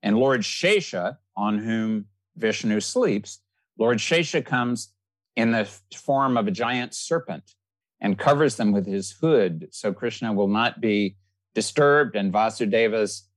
And 0.04 0.18
Lord 0.18 0.42
Shesha, 0.42 1.18
on 1.36 1.60
whom 1.60 2.06
Vishnu 2.36 2.80
sleeps, 2.80 3.42
Lord 3.78 4.00
Shesha 4.00 4.44
comes 4.44 4.94
in 5.36 5.52
the 5.52 5.70
form 5.96 6.36
of 6.36 6.48
a 6.48 6.52
giant 6.52 6.96
serpent 6.96 7.54
and 8.02 8.18
covers 8.18 8.56
them 8.56 8.72
with 8.72 8.86
his 8.86 9.12
hood 9.12 9.68
so 9.72 9.94
Krishna 9.94 10.34
will 10.34 10.48
not 10.48 10.82
be 10.82 11.16
disturbed 11.56 12.16
and 12.16 12.32
Vasudeva's 12.32 13.28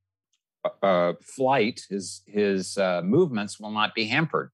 uh, 0.83 1.15
flight, 1.23 1.87
his, 1.89 2.23
his 2.27 2.77
uh, 2.77 3.01
movements 3.03 3.59
will 3.59 3.71
not 3.71 3.95
be 3.95 4.05
hampered. 4.05 4.51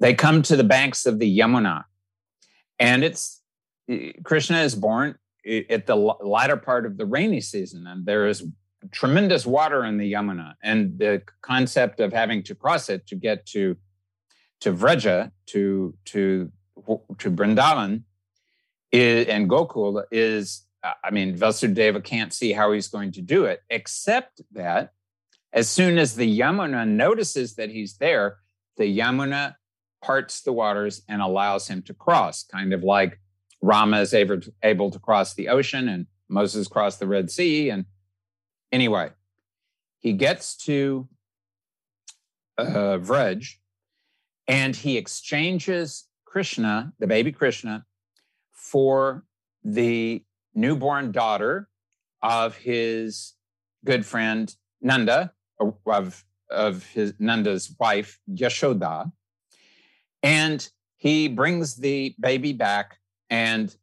They 0.00 0.14
come 0.14 0.42
to 0.42 0.56
the 0.56 0.64
banks 0.64 1.06
of 1.06 1.18
the 1.18 1.38
Yamuna, 1.38 1.84
and 2.78 3.02
it's 3.02 3.42
Krishna 4.22 4.58
is 4.58 4.74
born 4.74 5.16
at 5.70 5.86
the 5.86 5.96
latter 5.96 6.56
part 6.56 6.86
of 6.86 6.98
the 6.98 7.06
rainy 7.06 7.40
season, 7.40 7.86
and 7.86 8.04
there 8.04 8.28
is 8.28 8.44
tremendous 8.92 9.46
water 9.46 9.84
in 9.84 9.96
the 9.96 10.12
Yamuna. 10.12 10.54
And 10.62 10.98
the 10.98 11.22
concept 11.42 12.00
of 12.00 12.12
having 12.12 12.42
to 12.44 12.54
cross 12.54 12.88
it 12.88 13.06
to 13.08 13.16
get 13.16 13.46
to 13.46 13.76
to 14.60 14.72
Vraja, 14.72 15.30
to 15.46 15.94
to 16.06 16.52
to 17.18 17.30
Brindavan, 17.30 18.02
is, 18.92 19.26
and 19.26 19.48
Gokul 19.48 20.04
is, 20.10 20.66
I 20.82 21.10
mean, 21.10 21.36
Vasudeva 21.36 22.02
can't 22.02 22.32
see 22.32 22.52
how 22.52 22.72
he's 22.72 22.88
going 22.88 23.12
to 23.12 23.22
do 23.22 23.44
it, 23.44 23.62
except 23.70 24.40
that 24.52 24.92
as 25.52 25.68
soon 25.68 25.98
as 25.98 26.14
the 26.14 26.38
Yamuna 26.38 26.86
notices 26.86 27.54
that 27.54 27.70
he's 27.70 27.96
there, 27.96 28.38
the 28.76 28.98
Yamuna 28.98 29.56
parts 30.02 30.42
the 30.42 30.52
waters 30.52 31.02
and 31.08 31.20
allows 31.20 31.68
him 31.68 31.82
to 31.82 31.94
cross, 31.94 32.44
kind 32.44 32.72
of 32.72 32.84
like 32.84 33.18
Rama 33.60 34.00
is 34.00 34.14
able 34.14 34.40
to, 34.40 34.52
able 34.62 34.90
to 34.90 34.98
cross 34.98 35.34
the 35.34 35.48
ocean 35.48 35.88
and 35.88 36.06
Moses 36.28 36.68
crossed 36.68 37.00
the 37.00 37.06
Red 37.06 37.30
Sea. 37.30 37.70
And 37.70 37.86
anyway, 38.70 39.10
he 39.98 40.12
gets 40.12 40.56
to 40.64 41.08
uh, 42.58 42.98
and 44.46 44.76
he 44.76 44.96
exchanges 44.96 46.04
Krishna, 46.24 46.92
the 46.98 47.06
baby 47.06 47.32
Krishna, 47.32 47.84
for 48.58 49.24
the 49.64 50.22
newborn 50.54 51.12
daughter 51.12 51.68
of 52.22 52.56
his 52.56 53.34
good 53.84 54.04
friend 54.04 54.54
Nanda, 54.82 55.32
of, 55.86 56.24
of 56.50 56.84
his 56.86 57.14
Nanda's 57.18 57.74
wife, 57.78 58.18
Yashoda. 58.30 59.10
And 60.22 60.68
he 60.96 61.28
brings 61.28 61.76
the 61.76 62.14
baby 62.20 62.52
back 62.52 62.98
and 63.30 63.74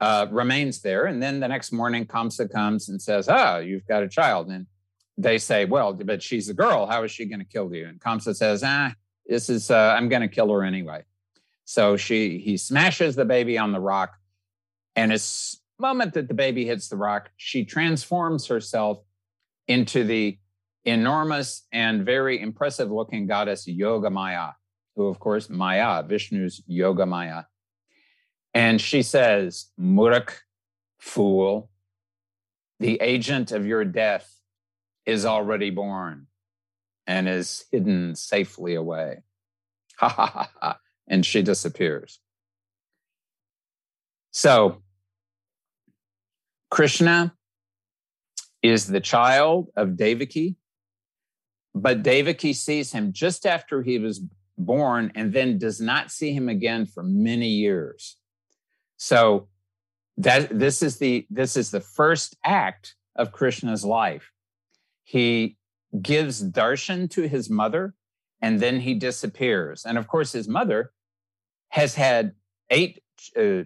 uh, 0.00 0.26
remains 0.30 0.80
there. 0.80 1.06
And 1.06 1.22
then 1.22 1.40
the 1.40 1.48
next 1.48 1.72
morning, 1.72 2.06
Kamsa 2.06 2.50
comes 2.50 2.88
and 2.88 3.00
says, 3.00 3.28
Ah, 3.28 3.58
you've 3.58 3.86
got 3.86 4.02
a 4.02 4.08
child. 4.08 4.48
And 4.48 4.66
they 5.18 5.38
say, 5.38 5.64
Well, 5.64 5.92
but 5.94 6.22
she's 6.22 6.48
a 6.48 6.54
girl. 6.54 6.86
How 6.86 7.02
is 7.02 7.10
she 7.10 7.24
going 7.24 7.40
to 7.40 7.44
kill 7.44 7.74
you? 7.74 7.86
And 7.86 8.00
Kamsa 8.00 8.36
says, 8.36 8.62
Ah, 8.64 8.94
this 9.26 9.50
is, 9.50 9.70
uh, 9.70 9.94
I'm 9.96 10.08
going 10.08 10.22
to 10.22 10.28
kill 10.28 10.50
her 10.52 10.62
anyway. 10.62 11.04
So 11.64 11.96
she, 11.96 12.38
he 12.38 12.56
smashes 12.56 13.16
the 13.16 13.24
baby 13.24 13.58
on 13.58 13.72
the 13.72 13.80
rock. 13.80 14.14
And 14.96 15.12
as 15.12 15.56
the 15.78 15.82
moment 15.82 16.14
that 16.14 16.28
the 16.28 16.34
baby 16.34 16.66
hits 16.66 16.88
the 16.88 16.96
rock, 16.96 17.30
she 17.36 17.64
transforms 17.64 18.46
herself 18.46 18.98
into 19.66 20.04
the 20.04 20.38
enormous 20.84 21.66
and 21.72 22.04
very 22.04 22.40
impressive 22.40 22.90
looking 22.90 23.26
goddess 23.26 23.66
Yoga 23.66 24.10
Maya, 24.10 24.50
who, 24.94 25.06
of 25.06 25.18
course, 25.18 25.48
Maya, 25.48 26.02
Vishnu's 26.02 26.62
Yoga 26.66 27.06
Maya. 27.06 27.44
And 28.52 28.80
she 28.80 29.02
says, 29.02 29.70
Murak, 29.80 30.30
fool, 30.98 31.70
the 32.78 33.00
agent 33.00 33.50
of 33.52 33.66
your 33.66 33.84
death 33.84 34.30
is 35.06 35.24
already 35.24 35.70
born 35.70 36.26
and 37.06 37.28
is 37.28 37.64
hidden 37.72 38.14
safely 38.14 38.74
away. 38.74 39.22
Ha 39.98 40.08
ha 40.08 40.26
ha 40.26 40.50
ha. 40.60 40.78
And 41.06 41.24
she 41.24 41.42
disappears. 41.42 42.18
So, 44.30 44.82
Krishna 46.70 47.34
is 48.62 48.86
the 48.86 49.00
child 49.00 49.68
of 49.76 49.96
Devaki, 49.96 50.56
but 51.74 52.02
Devaki 52.02 52.52
sees 52.52 52.90
him 52.92 53.12
just 53.12 53.46
after 53.46 53.82
he 53.82 53.98
was 53.98 54.22
born 54.56 55.12
and 55.14 55.32
then 55.32 55.58
does 55.58 55.80
not 55.80 56.10
see 56.10 56.32
him 56.32 56.48
again 56.48 56.86
for 56.86 57.02
many 57.02 57.48
years. 57.48 58.16
So 58.96 59.48
that 60.16 60.58
this 60.58 60.82
is 60.82 60.98
the 60.98 61.26
this 61.30 61.56
is 61.56 61.70
the 61.70 61.80
first 61.80 62.36
act 62.44 62.94
of 63.16 63.32
Krishna's 63.32 63.84
life. 63.84 64.30
He 65.02 65.56
gives 66.00 66.42
darshan 66.42 67.10
to 67.10 67.28
his 67.28 67.50
mother 67.50 67.94
and 68.44 68.60
then 68.60 68.78
he 68.78 68.92
disappears. 68.92 69.86
And 69.86 69.96
of 69.96 70.06
course, 70.06 70.30
his 70.32 70.46
mother 70.46 70.92
has 71.70 71.94
had 71.94 72.32
eight, 72.68 73.02
uh, 73.34 73.62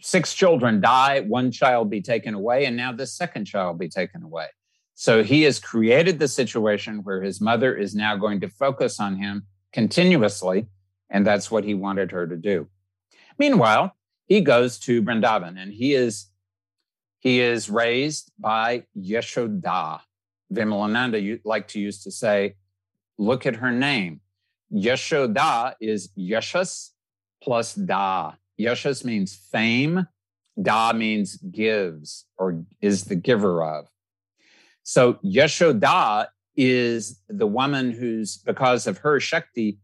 six 0.00 0.32
children 0.32 0.80
die, 0.80 1.22
one 1.22 1.50
child 1.50 1.90
be 1.90 2.00
taken 2.00 2.34
away, 2.34 2.66
and 2.66 2.76
now 2.76 2.92
the 2.92 3.04
second 3.04 3.46
child 3.46 3.80
be 3.80 3.88
taken 3.88 4.22
away. 4.22 4.46
So 4.94 5.24
he 5.24 5.42
has 5.42 5.58
created 5.58 6.20
the 6.20 6.28
situation 6.28 7.02
where 7.02 7.20
his 7.20 7.40
mother 7.40 7.74
is 7.74 7.96
now 7.96 8.14
going 8.16 8.38
to 8.42 8.48
focus 8.48 9.00
on 9.00 9.16
him 9.16 9.46
continuously, 9.72 10.68
and 11.10 11.26
that's 11.26 11.50
what 11.50 11.64
he 11.64 11.74
wanted 11.74 12.12
her 12.12 12.28
to 12.28 12.36
do. 12.36 12.68
Meanwhile, 13.40 13.96
he 14.26 14.40
goes 14.40 14.78
to 14.86 15.02
Vrindavan 15.02 15.60
and 15.60 15.72
he 15.72 15.94
is 15.94 16.26
he 17.18 17.40
is 17.40 17.68
raised 17.68 18.30
by 18.38 18.84
Yashoda. 18.96 19.98
Vimalananda 20.52 21.20
you 21.20 21.40
like 21.44 21.66
to 21.68 21.80
use 21.80 22.04
to 22.04 22.12
say, 22.12 22.54
look 23.18 23.46
at 23.46 23.56
her 23.56 23.72
name. 23.72 24.20
Yashoda 24.72 25.74
is 25.80 26.08
Yashas 26.18 26.90
plus 27.42 27.74
Da. 27.74 28.32
Yashas 28.58 29.04
means 29.04 29.34
fame. 29.34 30.06
Da 30.60 30.92
means 30.92 31.36
gives 31.36 32.26
or 32.36 32.64
is 32.80 33.04
the 33.04 33.16
giver 33.16 33.64
of. 33.64 33.86
So 34.82 35.14
Yashoda 35.24 36.28
is 36.56 37.20
the 37.28 37.46
woman 37.46 37.90
who's, 37.90 38.36
because 38.36 38.86
of 38.86 38.98
her 38.98 39.18
Shakti, 39.18 39.78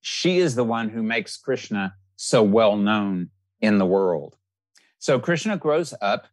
she 0.00 0.38
is 0.38 0.54
the 0.54 0.64
one 0.64 0.88
who 0.88 1.02
makes 1.02 1.36
Krishna 1.36 1.94
so 2.16 2.42
well 2.42 2.76
known 2.76 3.30
in 3.60 3.78
the 3.78 3.86
world. 3.86 4.36
So 4.98 5.18
Krishna 5.18 5.56
grows 5.56 5.94
up. 6.00 6.26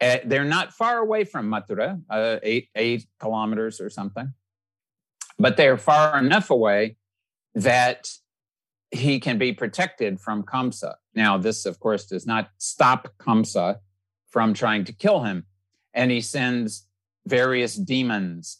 Eh, 0.00 0.20
they're 0.24 0.44
not 0.44 0.72
far 0.72 0.98
away 0.98 1.24
from 1.24 1.50
Mathura, 1.50 2.00
uh, 2.10 2.36
eight 2.42 2.68
eight 2.74 3.06
kilometers 3.18 3.80
or 3.80 3.88
something, 3.88 4.32
but 5.38 5.56
they're 5.56 5.78
far 5.78 6.18
enough 6.18 6.50
away 6.50 6.96
that 7.54 8.08
he 8.90 9.18
can 9.20 9.38
be 9.38 9.52
protected 9.52 10.20
from 10.20 10.42
Kamsa. 10.42 10.94
Now, 11.14 11.38
this, 11.38 11.66
of 11.66 11.80
course, 11.80 12.06
does 12.06 12.26
not 12.26 12.50
stop 12.58 13.08
Kamsa 13.18 13.78
from 14.28 14.54
trying 14.54 14.84
to 14.84 14.92
kill 14.92 15.24
him, 15.24 15.46
and 15.94 16.10
he 16.10 16.20
sends 16.20 16.86
various 17.26 17.74
demons, 17.74 18.58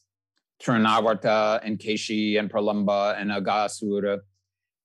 Trinavarta 0.63 1.61
and 1.63 1.79
Keshi 1.79 2.39
and 2.39 2.51
Pralamba 2.51 3.21
and 3.21 3.31
Aghasura. 3.31 4.21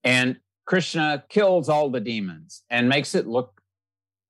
and 0.03 0.37
Krishna 0.65 1.23
kills 1.27 1.69
all 1.69 1.89
the 1.89 1.99
demons 1.99 2.63
and 2.69 2.87
makes 2.87 3.15
it 3.15 3.27
look 3.27 3.61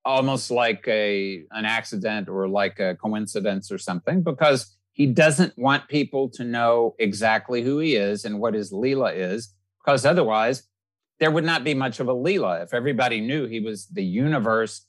almost 0.03 0.49
like 0.49 0.87
a 0.87 1.43
an 1.51 1.65
accident 1.65 2.29
or 2.29 2.47
like 2.47 2.79
a 2.79 2.95
coincidence 2.95 3.71
or 3.71 3.77
something 3.77 4.23
because 4.23 4.75
he 4.93 5.07
doesn't 5.07 5.57
want 5.57 5.87
people 5.87 6.29
to 6.29 6.43
know 6.43 6.95
exactly 6.99 7.61
who 7.61 7.79
he 7.79 7.95
is 7.95 8.25
and 8.25 8.39
what 8.39 8.53
his 8.53 8.71
lila 8.71 9.11
is 9.11 9.53
because 9.83 10.05
otherwise 10.05 10.63
there 11.19 11.31
would 11.31 11.43
not 11.43 11.63
be 11.63 11.73
much 11.73 11.99
of 11.99 12.07
a 12.07 12.13
lila 12.13 12.61
if 12.61 12.73
everybody 12.73 13.21
knew 13.21 13.45
he 13.45 13.59
was 13.59 13.87
the 13.87 14.03
universe 14.03 14.85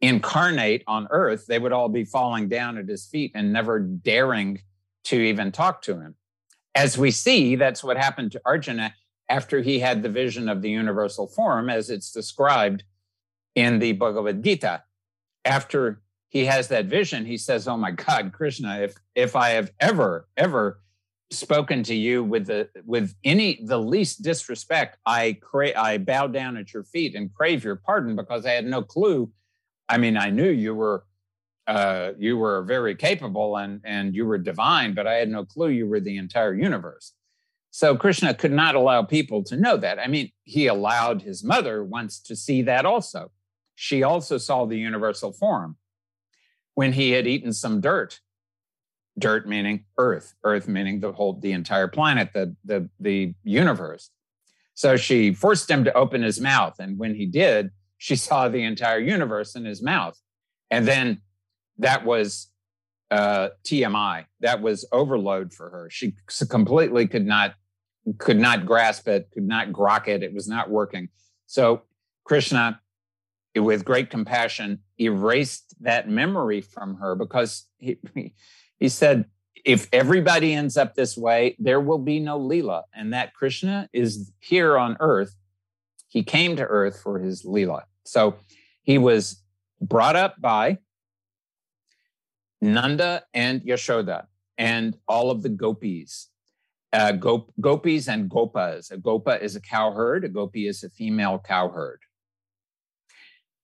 incarnate 0.00 0.84
on 0.86 1.08
earth, 1.10 1.46
they 1.46 1.58
would 1.58 1.72
all 1.72 1.88
be 1.88 2.04
falling 2.04 2.48
down 2.48 2.78
at 2.78 2.88
his 2.88 3.06
feet 3.06 3.32
and 3.34 3.52
never 3.52 3.80
daring 3.80 4.60
to 5.04 5.16
even 5.20 5.52
talk 5.52 5.82
to 5.82 6.00
him. 6.00 6.14
As 6.74 6.96
we 6.96 7.10
see, 7.10 7.56
that's 7.56 7.82
what 7.82 7.96
happened 7.96 8.32
to 8.32 8.40
Arjuna 8.44 8.94
after 9.28 9.60
he 9.60 9.78
had 9.78 10.02
the 10.02 10.08
vision 10.08 10.48
of 10.48 10.62
the 10.62 10.70
universal 10.70 11.26
form, 11.26 11.68
as 11.68 11.90
it's 11.90 12.12
described 12.12 12.84
in 13.54 13.78
the 13.78 13.92
Bhagavad 13.92 14.42
Gita. 14.42 14.82
After 15.44 16.02
he 16.28 16.44
has 16.44 16.68
that 16.68 16.86
vision, 16.86 17.24
he 17.24 17.36
says, 17.36 17.66
Oh 17.66 17.76
my 17.76 17.90
God, 17.90 18.32
Krishna, 18.32 18.80
if 18.80 18.94
if 19.14 19.34
I 19.34 19.50
have 19.50 19.72
ever, 19.80 20.28
ever 20.36 20.80
spoken 21.30 21.82
to 21.84 21.94
you 21.94 22.24
with 22.24 22.46
the 22.46 22.68
with 22.84 23.14
any 23.24 23.60
the 23.64 23.78
least 23.78 24.22
disrespect, 24.22 24.98
I 25.06 25.38
cra- 25.40 25.78
I 25.78 25.98
bow 25.98 26.26
down 26.26 26.56
at 26.56 26.72
your 26.72 26.84
feet 26.84 27.14
and 27.14 27.32
crave 27.34 27.64
your 27.64 27.76
pardon 27.76 28.16
because 28.16 28.46
I 28.46 28.52
had 28.52 28.66
no 28.66 28.82
clue. 28.82 29.30
I 29.88 29.98
mean, 29.98 30.16
I 30.16 30.30
knew 30.30 30.50
you 30.50 30.74
were 30.74 31.04
uh, 31.66 32.12
you 32.18 32.36
were 32.36 32.62
very 32.62 32.94
capable 32.94 33.56
and 33.56 33.80
and 33.84 34.14
you 34.14 34.26
were 34.26 34.38
divine, 34.38 34.94
but 34.94 35.06
I 35.06 35.14
had 35.14 35.30
no 35.30 35.44
clue 35.44 35.68
you 35.70 35.86
were 35.86 36.00
the 36.00 36.18
entire 36.18 36.54
universe. 36.54 37.14
So 37.70 37.96
Krishna 37.96 38.34
could 38.34 38.52
not 38.52 38.74
allow 38.74 39.02
people 39.02 39.44
to 39.44 39.56
know 39.56 39.76
that. 39.76 39.98
I 39.98 40.08
mean, 40.08 40.32
he 40.44 40.66
allowed 40.66 41.22
his 41.22 41.44
mother 41.44 41.84
once 41.84 42.18
to 42.20 42.34
see 42.34 42.62
that 42.62 42.86
also. 42.86 43.30
She 43.74 44.02
also 44.02 44.38
saw 44.38 44.64
the 44.64 44.78
universal 44.78 45.32
form 45.32 45.76
when 46.78 46.92
he 46.92 47.10
had 47.10 47.26
eaten 47.26 47.52
some 47.52 47.80
dirt. 47.80 48.20
Dirt 49.18 49.48
meaning 49.48 49.84
earth 49.98 50.34
earth 50.44 50.68
meaning 50.68 51.00
the 51.00 51.10
whole 51.10 51.32
the 51.32 51.50
entire 51.50 51.88
planet 51.88 52.30
the 52.32 52.54
the 52.64 52.88
the 53.00 53.34
universe. 53.42 54.10
So 54.74 54.96
she 54.96 55.34
forced 55.34 55.68
him 55.68 55.82
to 55.82 55.92
open 55.94 56.22
his 56.22 56.40
mouth 56.40 56.76
and 56.78 56.96
when 56.96 57.16
he 57.16 57.26
did 57.26 57.72
she 57.96 58.14
saw 58.26 58.48
the 58.48 58.62
entire 58.62 59.00
universe 59.00 59.56
in 59.56 59.64
his 59.64 59.82
mouth. 59.82 60.16
And 60.70 60.86
then 60.86 61.20
that 61.78 62.04
was 62.04 62.48
uh, 63.10 63.48
tmi 63.64 64.26
that 64.38 64.60
was 64.60 64.86
overload 64.92 65.52
for 65.52 65.70
her. 65.70 65.88
She 65.90 66.14
completely 66.48 67.08
could 67.08 67.26
not 67.26 67.54
could 68.18 68.38
not 68.38 68.66
grasp 68.66 69.08
it 69.08 69.30
could 69.32 69.48
not 69.48 69.72
grok 69.72 70.06
it. 70.06 70.22
It 70.22 70.32
was 70.32 70.46
not 70.46 70.70
working. 70.70 71.08
So 71.46 71.82
krishna 72.24 72.80
with 73.58 73.84
great 73.84 74.10
compassion 74.10 74.80
erased 74.98 75.74
that 75.80 76.08
memory 76.08 76.60
from 76.60 76.96
her 76.96 77.14
because 77.14 77.66
he, 77.78 77.98
he 78.78 78.88
said, 78.88 79.26
if 79.64 79.88
everybody 79.92 80.54
ends 80.54 80.76
up 80.76 80.94
this 80.94 81.16
way, 81.16 81.56
there 81.58 81.80
will 81.80 81.98
be 81.98 82.20
no 82.20 82.38
Leela. 82.38 82.82
And 82.94 83.12
that 83.12 83.34
Krishna 83.34 83.88
is 83.92 84.32
here 84.38 84.78
on 84.78 84.96
earth. 85.00 85.34
He 86.08 86.22
came 86.22 86.56
to 86.56 86.64
earth 86.64 87.00
for 87.02 87.18
his 87.18 87.44
Leela. 87.44 87.82
So 88.04 88.36
he 88.82 88.98
was 88.98 89.42
brought 89.80 90.16
up 90.16 90.40
by 90.40 90.78
Nanda 92.60 93.24
and 93.34 93.62
Yashoda 93.62 94.26
and 94.56 94.96
all 95.06 95.30
of 95.30 95.42
the 95.42 95.48
gopis. 95.48 96.28
Uh, 96.92 97.12
gop- 97.12 97.50
gopis 97.60 98.08
and 98.08 98.30
gopas. 98.30 98.90
A 98.90 98.96
gopa 98.96 99.42
is 99.42 99.54
a 99.56 99.60
cowherd, 99.60 100.24
a 100.24 100.28
gopi 100.28 100.66
is 100.66 100.82
a 100.82 100.88
female 100.88 101.38
cowherd. 101.38 102.00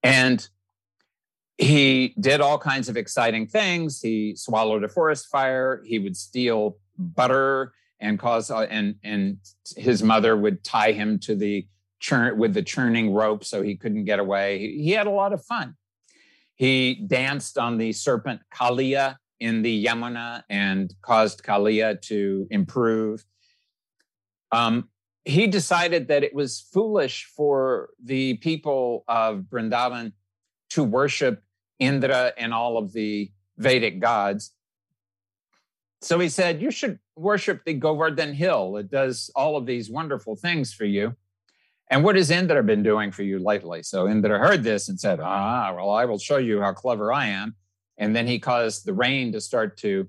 And 0.04 0.46
he 1.58 2.14
did 2.20 2.40
all 2.40 2.58
kinds 2.58 2.88
of 2.88 2.96
exciting 2.96 3.46
things. 3.46 4.00
He 4.00 4.36
swallowed 4.36 4.84
a 4.84 4.88
forest 4.88 5.28
fire. 5.28 5.82
He 5.84 5.98
would 5.98 6.16
steal 6.16 6.76
butter 6.98 7.72
and 8.00 8.18
cause 8.18 8.50
uh, 8.50 8.66
and 8.70 8.96
and 9.02 9.38
his 9.76 10.02
mother 10.02 10.36
would 10.36 10.62
tie 10.62 10.92
him 10.92 11.18
to 11.20 11.34
the 11.34 11.66
churn 12.00 12.36
with 12.38 12.54
the 12.54 12.62
churning 12.62 13.12
rope 13.12 13.44
so 13.44 13.62
he 13.62 13.76
couldn't 13.76 14.04
get 14.04 14.18
away. 14.18 14.58
He, 14.58 14.84
he 14.84 14.90
had 14.90 15.06
a 15.06 15.10
lot 15.10 15.32
of 15.32 15.44
fun. 15.44 15.74
He 16.54 16.94
danced 17.06 17.56
on 17.56 17.78
the 17.78 17.92
serpent 17.92 18.42
Kalia 18.52 19.16
in 19.40 19.62
the 19.62 19.84
Yamuna 19.84 20.42
and 20.48 20.94
caused 21.02 21.42
Kalia 21.42 22.00
to 22.02 22.46
improve. 22.50 23.24
Um, 24.52 24.88
he 25.24 25.46
decided 25.46 26.08
that 26.08 26.22
it 26.22 26.34
was 26.34 26.60
foolish 26.60 27.24
for 27.24 27.90
the 28.02 28.34
people 28.34 29.04
of 29.08 29.44
Brindavan 29.50 30.12
to 30.70 30.84
worship 30.84 31.42
Indra 31.78 32.32
and 32.37 32.52
all 32.52 32.76
of 32.76 32.92
the 32.92 33.30
Vedic 33.56 34.00
gods. 34.00 34.52
So 36.00 36.18
he 36.18 36.28
said, 36.28 36.60
You 36.60 36.70
should 36.70 36.98
worship 37.16 37.64
the 37.64 37.74
Govardhan 37.74 38.34
Hill. 38.34 38.76
It 38.76 38.90
does 38.90 39.30
all 39.34 39.56
of 39.56 39.64
these 39.64 39.90
wonderful 39.90 40.37
things 40.37 40.74
for 40.74 40.84
you. 40.84 41.16
And 41.90 42.04
what 42.04 42.16
has 42.16 42.30
Indra 42.30 42.62
been 42.62 42.82
doing 42.82 43.10
for 43.10 43.22
you 43.22 43.38
lately? 43.38 43.82
So 43.82 44.08
Indra 44.08 44.38
heard 44.38 44.62
this 44.62 44.88
and 44.88 45.00
said, 45.00 45.20
Ah, 45.22 45.72
well, 45.74 45.90
I 45.90 46.04
will 46.04 46.18
show 46.18 46.37
you 46.37 46.60
how 46.60 46.72
clever 46.72 47.12
I 47.12 47.26
am. 47.26 47.54
And 47.96 48.14
then 48.14 48.26
he 48.26 48.38
caused 48.38 48.84
the 48.84 48.92
rain 48.92 49.32
to 49.32 49.40
start 49.40 49.78
to 49.78 50.08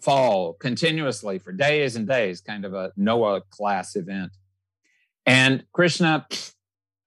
fall 0.00 0.54
continuously 0.54 1.38
for 1.38 1.52
days 1.52 1.96
and 1.96 2.06
days, 2.06 2.40
kind 2.40 2.64
of 2.64 2.74
a 2.74 2.92
Noah 2.96 3.42
class 3.50 3.96
event. 3.96 4.32
And 5.26 5.64
Krishna 5.72 6.26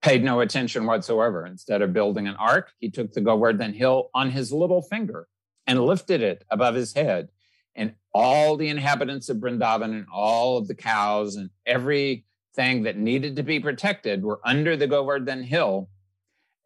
paid 0.01 0.23
no 0.23 0.41
attention 0.41 0.85
whatsoever. 0.85 1.45
Instead 1.45 1.81
of 1.81 1.93
building 1.93 2.27
an 2.27 2.35
ark, 2.35 2.71
he 2.79 2.89
took 2.89 3.13
the 3.13 3.21
Govardhan 3.21 3.73
Hill 3.73 4.09
on 4.13 4.31
his 4.31 4.51
little 4.51 4.81
finger 4.81 5.27
and 5.65 5.79
lifted 5.79 6.21
it 6.21 6.43
above 6.49 6.75
his 6.75 6.93
head. 6.93 7.29
And 7.75 7.95
all 8.13 8.57
the 8.57 8.67
inhabitants 8.67 9.29
of 9.29 9.37
Brindavan 9.37 9.91
and 9.91 10.05
all 10.13 10.57
of 10.57 10.67
the 10.67 10.75
cows 10.75 11.35
and 11.35 11.49
everything 11.65 12.83
that 12.83 12.97
needed 12.97 13.37
to 13.37 13.43
be 13.43 13.59
protected 13.59 14.23
were 14.23 14.41
under 14.45 14.75
the 14.75 14.87
Govardhan 14.87 15.41
Hill. 15.41 15.89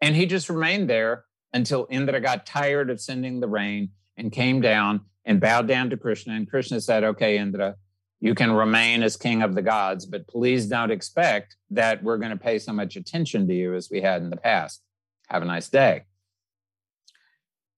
And 0.02 0.16
he 0.16 0.26
just 0.26 0.50
remained 0.50 0.90
there 0.90 1.26
until 1.54 1.88
Indra 1.90 2.20
got 2.20 2.46
tired 2.46 2.90
of 2.90 3.00
sending 3.00 3.40
the 3.40 3.48
rain 3.48 3.92
and 4.18 4.32
came 4.32 4.60
down 4.60 5.02
and 5.28 5.42
bowed 5.42 5.68
down 5.68 5.92
to 5.92 5.98
Krishna. 5.98 6.34
And 6.34 6.50
Krishna 6.50 6.82
said, 6.82 7.04
Okay, 7.04 7.38
Indra, 7.38 7.76
you 8.20 8.34
can 8.34 8.52
remain 8.52 9.04
as 9.04 9.16
king 9.16 9.44
of 9.44 9.54
the 9.54 9.62
gods, 9.62 10.08
but 10.08 10.28
please 10.28 10.66
don't 10.66 10.90
expect 10.90 11.56
that 11.70 12.02
we're 12.02 12.18
going 12.18 12.32
to 12.32 12.38
pay 12.38 12.58
so 12.58 12.74
much 12.74 12.96
attention 12.96 13.48
to 13.48 13.54
you 13.54 13.76
as 13.76 13.90
we 13.92 14.02
had 14.02 14.24
in 14.24 14.32
the 14.32 14.38
past. 14.38 14.82
Have 15.28 15.44
a 15.44 15.46
nice 15.46 15.70
day. 15.70 16.06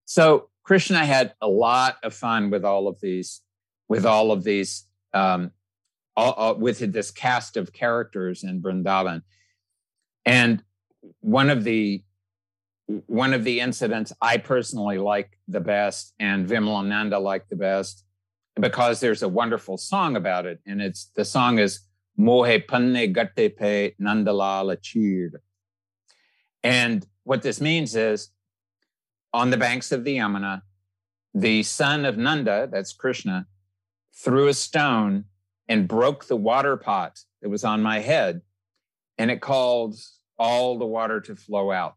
So 0.06 0.50
Krishna 0.64 1.06
had 1.06 1.34
a 1.42 1.48
lot 1.48 1.98
of 2.04 2.14
fun 2.14 2.52
with 2.52 2.64
all 2.64 2.88
of 2.88 3.02
these, 3.02 3.42
with 3.90 4.06
all 4.06 4.32
of 4.32 4.44
these, 4.44 4.86
um, 5.14 5.52
all, 6.16 6.34
all, 6.34 6.56
with 6.56 6.94
this 6.94 7.12
cast 7.12 7.58
of 7.58 7.74
characters 7.74 8.44
in 8.44 8.62
Vrindavan. 8.62 9.24
And 10.26 10.64
one 11.22 11.50
of 11.50 11.64
the 11.64 12.04
one 13.06 13.34
of 13.34 13.44
the 13.44 13.60
incidents 13.60 14.12
I 14.22 14.38
personally 14.38 14.98
like 14.98 15.38
the 15.48 15.60
best, 15.60 16.14
and 16.20 16.48
Vimalananda 16.48 17.22
liked 17.22 17.50
the 17.50 17.56
best, 17.56 18.04
because 18.60 19.00
there's 19.00 19.24
a 19.24 19.28
wonderful 19.28 19.78
song 19.78 20.16
about 20.16 20.46
it. 20.46 20.60
And 20.66 20.82
it's 20.82 21.12
the 21.16 21.24
song 21.24 21.60
is 21.60 21.82
Mohe 22.20 22.68
Panne 22.68 23.14
Gatte 23.14 23.56
Pe 23.56 23.92
Nandalala 24.02 24.78
Chir. 24.78 25.32
And 26.64 27.06
what 27.24 27.44
this 27.44 27.62
means 27.62 27.96
is 27.96 28.30
on 29.34 29.52
the 29.52 29.58
banks 29.58 29.92
of 29.92 30.04
the 30.04 30.18
Yamuna, 30.18 30.64
the 31.34 31.62
son 31.64 32.06
of 32.06 32.18
Nanda, 32.18 32.68
that's 32.72 32.92
Krishna, 32.92 33.46
threw 34.16 34.48
a 34.48 34.54
stone 34.54 35.26
and 35.68 35.88
broke 35.88 36.26
the 36.26 36.36
water 36.36 36.76
pot 36.76 37.20
that 37.42 37.50
was 37.50 37.64
on 37.64 37.84
my 37.84 38.00
head, 38.00 38.42
and 39.20 39.30
it 39.30 39.42
called 39.42 39.96
all 40.40 40.80
the 40.80 40.86
water 40.86 41.22
to 41.22 41.36
flow 41.36 41.72
out. 41.72 41.96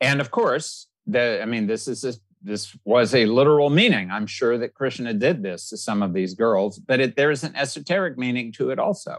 And 0.00 0.20
of 0.20 0.30
course, 0.30 0.86
the, 1.06 1.42
I 1.42 1.44
mean, 1.44 1.66
this 1.66 1.88
is 1.88 2.04
a 2.04 2.14
this 2.42 2.74
was 2.84 3.14
a 3.14 3.26
literal 3.26 3.68
meaning. 3.68 4.10
I'm 4.10 4.26
sure 4.26 4.56
that 4.58 4.74
Krishna 4.74 5.12
did 5.12 5.42
this 5.42 5.68
to 5.68 5.76
some 5.76 6.02
of 6.02 6.14
these 6.14 6.34
girls, 6.34 6.78
but 6.78 6.98
it, 6.98 7.16
there's 7.16 7.44
an 7.44 7.54
esoteric 7.54 8.16
meaning 8.16 8.50
to 8.52 8.70
it 8.70 8.78
also. 8.78 9.18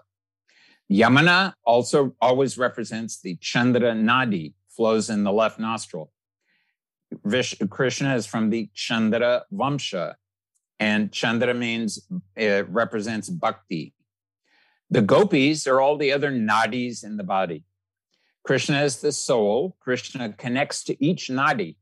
Yamuna 0.91 1.53
also 1.63 2.15
always 2.19 2.57
represents 2.57 3.21
the 3.21 3.37
Chandra 3.37 3.93
Nadi, 3.93 4.53
flows 4.69 5.09
in 5.09 5.23
the 5.23 5.31
left 5.31 5.59
nostril. 5.59 6.11
Vish, 7.23 7.55
Krishna 7.69 8.15
is 8.15 8.25
from 8.25 8.49
the 8.49 8.69
Chandra 8.73 9.43
Vamsha, 9.53 10.15
and 10.79 11.11
Chandra 11.11 11.53
means 11.53 12.07
it 12.35 12.67
represents 12.69 13.29
bhakti. 13.29 13.93
The 14.89 15.01
gopis 15.01 15.67
are 15.67 15.79
all 15.79 15.97
the 15.97 16.11
other 16.11 16.31
nadis 16.31 17.03
in 17.03 17.17
the 17.17 17.23
body. 17.23 17.63
Krishna 18.43 18.83
is 18.83 19.01
the 19.01 19.11
soul. 19.11 19.77
Krishna 19.79 20.33
connects 20.33 20.83
to 20.85 21.03
each 21.03 21.29
nadi 21.29 21.75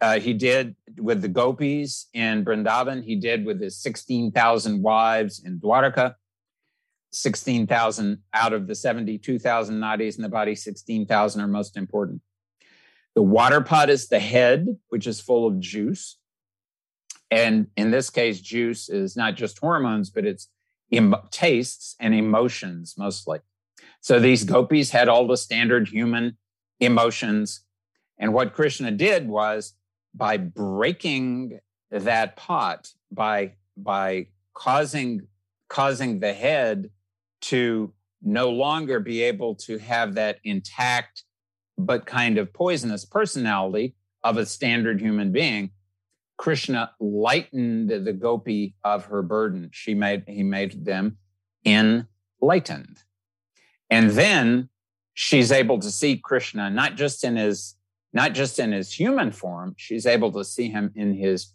uh, 0.00 0.20
he 0.20 0.32
did 0.32 0.76
with 0.98 1.22
the 1.22 1.28
gopis 1.28 2.08
in 2.12 2.44
Vrindavan. 2.44 3.04
He 3.04 3.16
did 3.16 3.44
with 3.44 3.60
his 3.60 3.76
16,000 3.76 4.82
wives 4.82 5.42
in 5.44 5.58
Dwarka. 5.58 6.14
16,000 7.12 8.18
out 8.34 8.52
of 8.52 8.68
the 8.68 8.74
72,000 8.74 9.80
nadis 9.80 10.16
in 10.16 10.22
the 10.22 10.28
body, 10.28 10.54
16,000 10.54 11.40
are 11.40 11.48
most 11.48 11.76
important. 11.76 12.22
The 13.16 13.22
water 13.22 13.60
pot 13.60 13.90
is 13.90 14.08
the 14.08 14.20
head, 14.20 14.68
which 14.90 15.08
is 15.08 15.20
full 15.20 15.46
of 15.46 15.58
juice. 15.58 16.18
And 17.32 17.66
in 17.76 17.90
this 17.90 18.10
case, 18.10 18.40
juice 18.40 18.88
is 18.88 19.16
not 19.16 19.34
just 19.34 19.58
hormones, 19.58 20.10
but 20.10 20.24
it's 20.24 20.48
em- 20.92 21.16
tastes 21.30 21.96
and 21.98 22.14
emotions 22.14 22.94
mostly. 22.96 23.40
So 24.00 24.18
these 24.18 24.44
gopis 24.44 24.90
had 24.90 25.08
all 25.08 25.26
the 25.26 25.36
standard 25.36 25.88
human 25.88 26.36
emotions. 26.78 27.64
And 28.18 28.32
what 28.32 28.54
Krishna 28.54 28.90
did 28.90 29.28
was 29.28 29.74
by 30.14 30.36
breaking 30.36 31.60
that 31.90 32.36
pot, 32.36 32.88
by 33.10 33.54
by 33.76 34.26
causing 34.54 35.26
causing 35.68 36.20
the 36.20 36.32
head 36.32 36.90
to 37.40 37.92
no 38.22 38.50
longer 38.50 39.00
be 39.00 39.22
able 39.22 39.54
to 39.54 39.78
have 39.78 40.14
that 40.14 40.38
intact 40.44 41.24
but 41.78 42.04
kind 42.04 42.36
of 42.36 42.52
poisonous 42.52 43.04
personality 43.04 43.94
of 44.22 44.36
a 44.36 44.44
standard 44.44 45.00
human 45.00 45.32
being 45.32 45.70
krishna 46.40 46.90
lightened 46.98 47.90
the 47.90 48.14
gopi 48.14 48.74
of 48.82 49.04
her 49.04 49.20
burden. 49.20 49.68
She 49.74 49.92
made 49.92 50.24
he 50.26 50.42
made 50.42 50.86
them 50.86 51.18
enlightened 51.66 52.96
and 53.90 54.10
then 54.10 54.68
she's 55.14 55.52
able 55.52 55.78
to 55.78 55.90
see 55.90 56.16
krishna 56.16 56.70
not 56.70 56.96
just 56.96 57.24
in 57.24 57.36
his 57.36 57.76
not 58.12 58.32
just 58.32 58.58
in 58.58 58.72
his 58.72 58.92
human 58.92 59.30
form 59.30 59.74
she's 59.76 60.06
able 60.06 60.32
to 60.32 60.44
see 60.44 60.68
him 60.68 60.92
in 60.94 61.14
his 61.14 61.54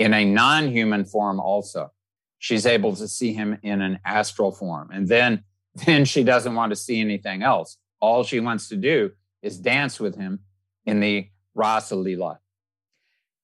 in 0.00 0.14
a 0.14 0.24
non-human 0.24 1.04
form 1.04 1.38
also. 1.38 1.92
She's 2.38 2.64
able 2.64 2.96
to 2.96 3.06
see 3.06 3.34
him 3.34 3.58
in 3.62 3.82
an 3.82 4.00
astral 4.04 4.50
form. 4.50 4.90
And 4.92 5.06
then 5.06 5.44
then 5.86 6.04
she 6.04 6.24
doesn't 6.24 6.54
want 6.54 6.70
to 6.70 6.76
see 6.76 7.00
anything 7.00 7.42
else. 7.42 7.76
All 8.00 8.24
she 8.24 8.40
wants 8.40 8.68
to 8.70 8.76
do 8.76 9.12
is 9.42 9.58
dance 9.58 10.00
with 10.00 10.16
him 10.16 10.40
in 10.86 11.00
the 11.00 11.28
rasa 11.54 11.96
lila 11.96 12.38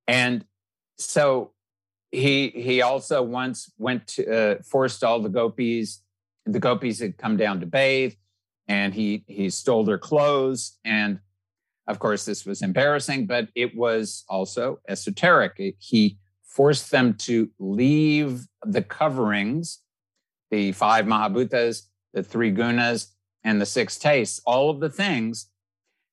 and 0.07 0.45
so 0.97 1.53
he 2.12 2.49
he 2.51 2.81
also 2.81 3.21
once 3.21 3.71
went 3.79 4.07
to 4.07 4.25
uh, 4.33 4.62
forced 4.62 5.03
all 5.03 5.21
the 5.21 5.29
gopis 5.29 6.03
the 6.46 6.61
gopis 6.61 7.00
had 7.00 7.18
come 7.18 7.37
down 7.37 7.61
to 7.61 7.66
bathe 7.66 8.14
and 8.68 8.94
he 8.94 9.24
he 9.26 9.50
stole 9.50 9.85
their 9.85 9.98
clothes 9.98 10.78
and 10.85 11.18
of 11.88 11.98
course 11.98 12.24
this 12.24 12.46
was 12.46 12.62
embarrassing 12.62 13.26
but 13.26 13.48
it 13.54 13.76
was 13.76 14.24
also 14.28 14.80
esoteric 14.88 15.61
he 15.78 16.18
forced 16.56 16.90
them 16.90 17.12
to 17.12 17.50
leave 17.59 18.46
the 18.64 18.80
coverings, 18.80 19.82
the 20.50 20.72
five 20.72 21.04
Mahabhutas, 21.04 21.82
the 22.14 22.22
three 22.22 22.50
gunas, 22.50 23.09
and 23.44 23.61
the 23.61 23.66
six 23.66 23.98
tastes, 23.98 24.40
all 24.46 24.70
of 24.70 24.80
the 24.80 24.88
things 24.88 25.50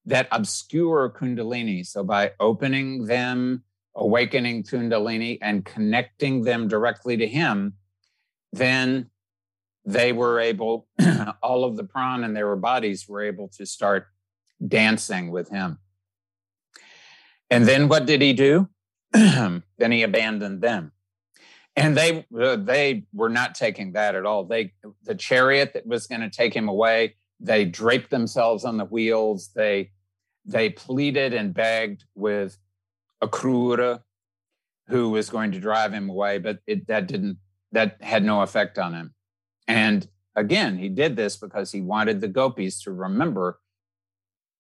that 0.06 0.28
obscure 0.34 1.10
Kundalini. 1.18 1.88
So 1.88 2.04
by 2.04 2.34
opening 2.42 3.06
them, 3.06 3.64
awakening 3.96 4.64
Kundalini, 4.64 5.38
and 5.42 5.64
connecting 5.64 6.42
them 6.42 6.68
directly 6.68 7.16
to 7.16 7.26
Him, 7.26 7.76
then 8.52 9.10
they 9.86 10.14
were 10.14 10.40
able, 10.40 10.88
all 11.44 11.66
of 11.66 11.76
the 11.76 11.84
prana 11.84 12.26
in 12.26 12.34
their 12.34 12.56
bodies 12.56 13.08
were 13.08 13.24
able 13.24 13.50
to 13.58 13.66
start 13.66 14.08
dancing 14.66 15.32
with 15.32 15.50
Him. 15.50 15.80
And 17.50 17.66
then 17.66 17.88
what 17.88 18.06
did 18.06 18.22
He 18.22 18.34
do? 18.34 18.70
then 19.14 19.92
he 19.92 20.02
abandoned 20.02 20.62
them 20.62 20.92
and 21.76 21.96
they 21.96 22.26
uh, 22.40 22.56
they 22.56 23.04
were 23.14 23.30
not 23.30 23.54
taking 23.54 23.94
that 23.94 24.16
at 24.16 24.26
all 24.26 24.44
they 24.44 24.74
the 25.04 25.14
chariot 25.14 25.72
that 25.74 25.86
was 25.86 26.08
going 26.08 26.22
to 26.22 26.30
take 26.30 26.54
him 26.54 26.68
away 26.68 27.16
they 27.40 27.64
draped 27.64 28.10
themselves 28.10 28.66
on 28.66 28.78
the 28.78 28.86
wheels 28.86 29.52
they 29.56 29.92
they 30.46 30.70
pleaded 30.70 31.34
and 31.34 31.54
begged 31.54 32.04
with 32.16 32.58
akrura 33.24 34.02
who 34.88 35.12
was 35.12 35.30
going 35.30 35.52
to 35.52 35.60
drive 35.60 35.94
him 35.94 36.10
away 36.10 36.40
but 36.40 36.58
it, 36.66 36.88
that 36.88 37.08
didn't 37.08 37.38
that 37.72 37.98
had 38.02 38.24
no 38.24 38.42
effect 38.42 38.80
on 38.80 38.94
him 38.94 39.14
and 39.68 40.08
again 40.36 40.78
he 40.78 40.90
did 40.90 41.16
this 41.16 41.38
because 41.38 41.72
he 41.72 41.82
wanted 41.82 42.22
the 42.22 42.28
gopis 42.28 42.82
to 42.82 42.92
remember 42.92 43.60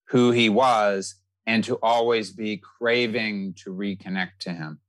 who 0.10 0.32
he 0.32 0.50
was 0.50 1.16
and 1.46 1.63
to 1.63 1.76
always 1.82 2.32
be 2.32 2.58
craving 2.58 3.54
to 3.56 3.74
reconnect 3.74 4.38
to 4.39 4.52
him. 4.52 4.80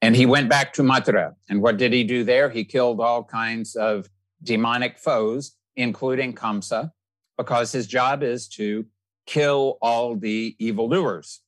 And 0.00 0.14
he 0.14 0.26
went 0.26 0.48
back 0.48 0.72
to 0.74 0.82
Mathura. 0.82 1.34
And 1.48 1.60
what 1.60 1.76
did 1.76 1.92
he 1.92 2.04
do 2.04 2.22
there? 2.22 2.50
He 2.50 2.64
killed 2.64 3.00
all 3.00 3.24
kinds 3.24 3.74
of 3.74 4.08
demonic 4.42 4.98
foes, 4.98 5.56
including 5.76 6.34
Kamsa, 6.34 6.92
because 7.36 7.72
his 7.72 7.86
job 7.86 8.22
is 8.22 8.46
to 8.48 8.86
kill 9.26 9.78
all 9.82 10.16
the 10.16 10.54
evildoers. 10.58 11.40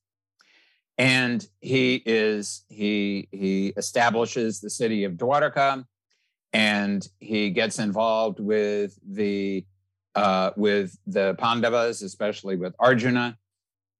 And 0.97 1.45
he 1.61 2.03
is 2.05 2.63
he 2.67 3.29
he 3.31 3.67
establishes 3.77 4.59
the 4.59 4.69
city 4.69 5.05
of 5.05 5.13
Dwarka, 5.13 5.85
and 6.53 7.07
he 7.19 7.49
gets 7.49 7.79
involved 7.79 8.39
with 8.39 8.97
the 9.07 9.65
uh, 10.15 10.51
with 10.57 10.97
the 11.07 11.35
Pandavas, 11.35 12.01
especially 12.01 12.57
with 12.57 12.75
Arjuna, 12.79 13.37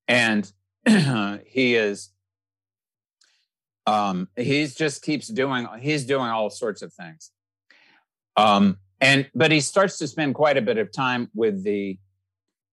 and 0.07 0.51
he 1.45 1.75
is 1.75 2.09
um 3.87 4.27
he's 4.35 4.75
just 4.75 5.01
keeps 5.01 5.27
doing 5.27 5.67
he's 5.79 6.05
doing 6.05 6.27
all 6.27 6.49
sorts 6.49 6.81
of 6.81 6.93
things. 6.93 7.31
Um 8.37 8.77
and 8.99 9.29
but 9.33 9.51
he 9.51 9.59
starts 9.59 9.97
to 9.99 10.07
spend 10.07 10.35
quite 10.35 10.57
a 10.57 10.61
bit 10.61 10.77
of 10.77 10.91
time 10.91 11.29
with 11.33 11.63
the 11.63 11.97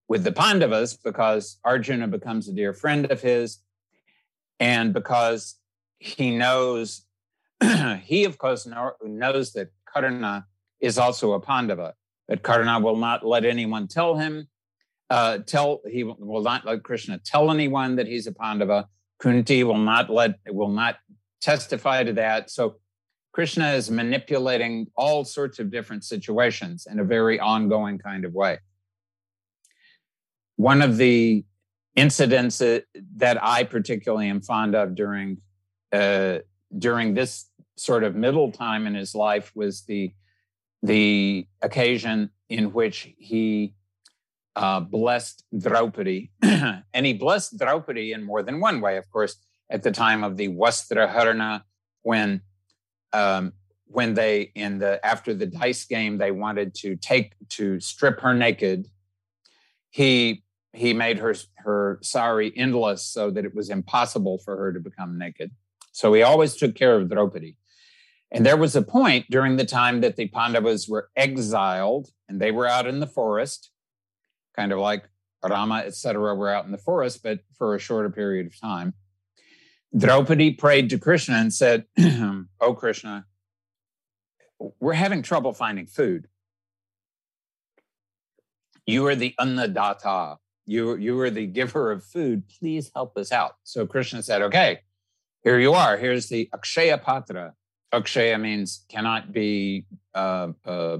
with 0.08 0.24
the 0.24 0.32
pandavas 0.32 0.96
because 0.96 1.58
arjuna 1.64 2.08
becomes 2.08 2.48
a 2.48 2.52
dear 2.52 2.72
friend 2.72 3.10
of 3.10 3.20
his. 3.20 3.58
And 4.60 4.92
because 4.92 5.56
he 5.98 6.36
knows 6.36 7.02
he 8.02 8.24
of 8.24 8.38
course 8.38 8.66
know, 8.66 8.92
knows 9.02 9.52
that 9.52 9.68
karna 9.92 10.46
is 10.80 10.98
also 10.98 11.32
a 11.32 11.40
pandava 11.40 11.94
but 12.26 12.42
karna 12.42 12.78
will 12.78 12.96
not 12.96 13.26
let 13.26 13.44
anyone 13.44 13.88
tell 13.88 14.16
him 14.16 14.48
uh, 15.10 15.38
tell 15.38 15.80
he 15.88 16.04
will 16.04 16.42
not 16.42 16.64
let 16.64 16.82
Krishna 16.82 17.18
tell 17.18 17.50
anyone 17.50 17.96
that 17.96 18.06
he's 18.06 18.26
a 18.26 18.32
Pandava. 18.32 18.88
Kunti 19.18 19.64
will 19.64 19.78
not 19.78 20.10
let 20.10 20.38
will 20.48 20.68
not 20.68 20.96
testify 21.40 22.04
to 22.04 22.12
that. 22.14 22.50
So 22.50 22.76
Krishna 23.32 23.72
is 23.72 23.90
manipulating 23.90 24.88
all 24.96 25.24
sorts 25.24 25.58
of 25.58 25.70
different 25.70 26.04
situations 26.04 26.86
in 26.90 27.00
a 27.00 27.04
very 27.04 27.40
ongoing 27.40 27.98
kind 27.98 28.24
of 28.24 28.32
way. 28.32 28.58
One 30.56 30.82
of 30.82 30.96
the 30.96 31.44
incidents 31.96 32.58
that 32.58 32.84
I 33.42 33.64
particularly 33.64 34.28
am 34.28 34.40
fond 34.40 34.74
of 34.74 34.94
during 34.94 35.38
uh, 35.92 36.38
during 36.76 37.14
this 37.14 37.47
sort 37.78 38.04
of 38.04 38.14
middle 38.14 38.50
time 38.52 38.86
in 38.86 38.94
his 38.94 39.14
life 39.14 39.52
was 39.54 39.82
the 39.82 40.12
the 40.82 41.46
occasion 41.62 42.30
in 42.48 42.72
which 42.72 43.12
he 43.18 43.74
uh, 44.56 44.80
blessed 44.80 45.44
Draupadi. 45.56 46.30
and 46.42 47.06
he 47.06 47.12
blessed 47.12 47.58
Draupadi 47.58 48.12
in 48.12 48.24
more 48.24 48.42
than 48.42 48.60
one 48.60 48.80
way, 48.80 48.96
of 48.96 49.08
course, 49.10 49.36
at 49.70 49.82
the 49.82 49.90
time 49.90 50.24
of 50.24 50.36
the 50.36 50.48
Vastraharana, 50.48 51.62
when 52.02 52.42
um, 53.12 53.52
when 53.86 54.14
they 54.14 54.50
in 54.54 54.78
the 54.78 55.04
after 55.04 55.32
the 55.32 55.46
dice 55.46 55.84
game 55.84 56.18
they 56.18 56.30
wanted 56.30 56.74
to 56.74 56.96
take 56.96 57.34
to 57.50 57.80
strip 57.80 58.20
her 58.20 58.34
naked. 58.34 58.86
He 59.90 60.44
he 60.74 60.92
made 60.92 61.18
her 61.18 61.34
her 61.58 61.98
sari 62.02 62.52
endless 62.56 63.02
so 63.02 63.30
that 63.30 63.44
it 63.44 63.54
was 63.54 63.70
impossible 63.70 64.38
for 64.38 64.56
her 64.56 64.72
to 64.72 64.80
become 64.80 65.18
naked. 65.18 65.50
So 65.92 66.12
he 66.12 66.22
always 66.22 66.54
took 66.54 66.74
care 66.74 66.96
of 66.96 67.08
draupadi 67.08 67.56
and 68.30 68.44
there 68.44 68.56
was 68.56 68.76
a 68.76 68.82
point 68.82 69.26
during 69.30 69.56
the 69.56 69.64
time 69.64 70.00
that 70.02 70.16
the 70.16 70.28
pandavas 70.28 70.88
were 70.88 71.08
exiled 71.16 72.08
and 72.28 72.40
they 72.40 72.50
were 72.50 72.66
out 72.66 72.86
in 72.86 73.00
the 73.00 73.06
forest 73.06 73.70
kind 74.58 74.72
of 74.72 74.80
like 74.80 75.08
Rama, 75.48 75.84
etc., 75.86 76.34
were 76.34 76.52
out 76.52 76.64
in 76.64 76.72
the 76.72 76.78
forest, 76.78 77.22
but 77.22 77.38
for 77.56 77.76
a 77.76 77.78
shorter 77.78 78.10
period 78.10 78.46
of 78.46 78.60
time. 78.60 78.94
Draupadi 79.96 80.52
prayed 80.52 80.90
to 80.90 80.98
Krishna 80.98 81.36
and 81.36 81.54
said, 81.54 81.84
Oh, 82.60 82.74
Krishna, 82.74 83.24
we're 84.80 84.94
having 84.94 85.22
trouble 85.22 85.52
finding 85.52 85.86
food. 85.86 86.26
You 88.84 89.06
are 89.06 89.14
the 89.14 89.34
Annadatta. 89.38 90.38
You, 90.66 90.96
you 90.96 91.18
are 91.20 91.30
the 91.30 91.46
giver 91.46 91.92
of 91.92 92.04
food. 92.04 92.42
Please 92.58 92.90
help 92.94 93.16
us 93.16 93.30
out. 93.30 93.54
So 93.62 93.86
Krishna 93.86 94.24
said, 94.24 94.42
Okay, 94.42 94.80
here 95.44 95.60
you 95.60 95.72
are. 95.72 95.96
Here's 95.96 96.28
the 96.28 96.50
Akshaya 96.52 97.00
Patra. 97.00 97.54
Akshaya 97.92 98.40
means 98.40 98.84
cannot 98.88 99.32
be 99.32 99.84
uh, 100.14 100.48
uh, 100.64 100.98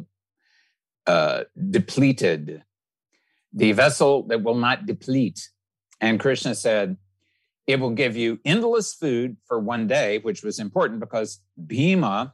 uh, 1.06 1.44
depleted 1.70 2.62
the 3.52 3.72
vessel 3.72 4.24
that 4.24 4.42
will 4.42 4.54
not 4.54 4.86
deplete. 4.86 5.48
And 6.00 6.20
Krishna 6.20 6.54
said, 6.54 6.96
it 7.66 7.78
will 7.78 7.90
give 7.90 8.16
you 8.16 8.38
endless 8.44 8.94
food 8.94 9.36
for 9.46 9.58
one 9.58 9.86
day, 9.86 10.18
which 10.18 10.42
was 10.42 10.58
important 10.58 11.00
because 11.00 11.40
Bhima, 11.66 12.32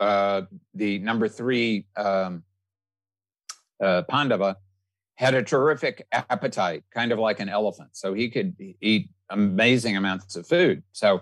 uh, 0.00 0.42
the 0.74 0.98
number 1.00 1.28
three 1.28 1.86
um, 1.96 2.42
uh, 3.82 4.02
Pandava, 4.08 4.56
had 5.16 5.34
a 5.34 5.42
terrific 5.42 6.06
appetite, 6.10 6.84
kind 6.90 7.12
of 7.12 7.18
like 7.18 7.38
an 7.38 7.50
elephant. 7.50 7.90
So 7.92 8.14
he 8.14 8.30
could 8.30 8.56
eat 8.80 9.10
amazing 9.28 9.96
amounts 9.96 10.36
of 10.36 10.46
food. 10.46 10.82
So 10.92 11.20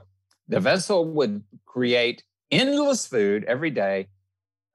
the 0.49 0.61
vessel 0.61 1.05
would 1.07 1.43
create 1.67 2.23
endless 2.51 3.07
food 3.07 3.45
every 3.45 3.71
day 3.71 4.09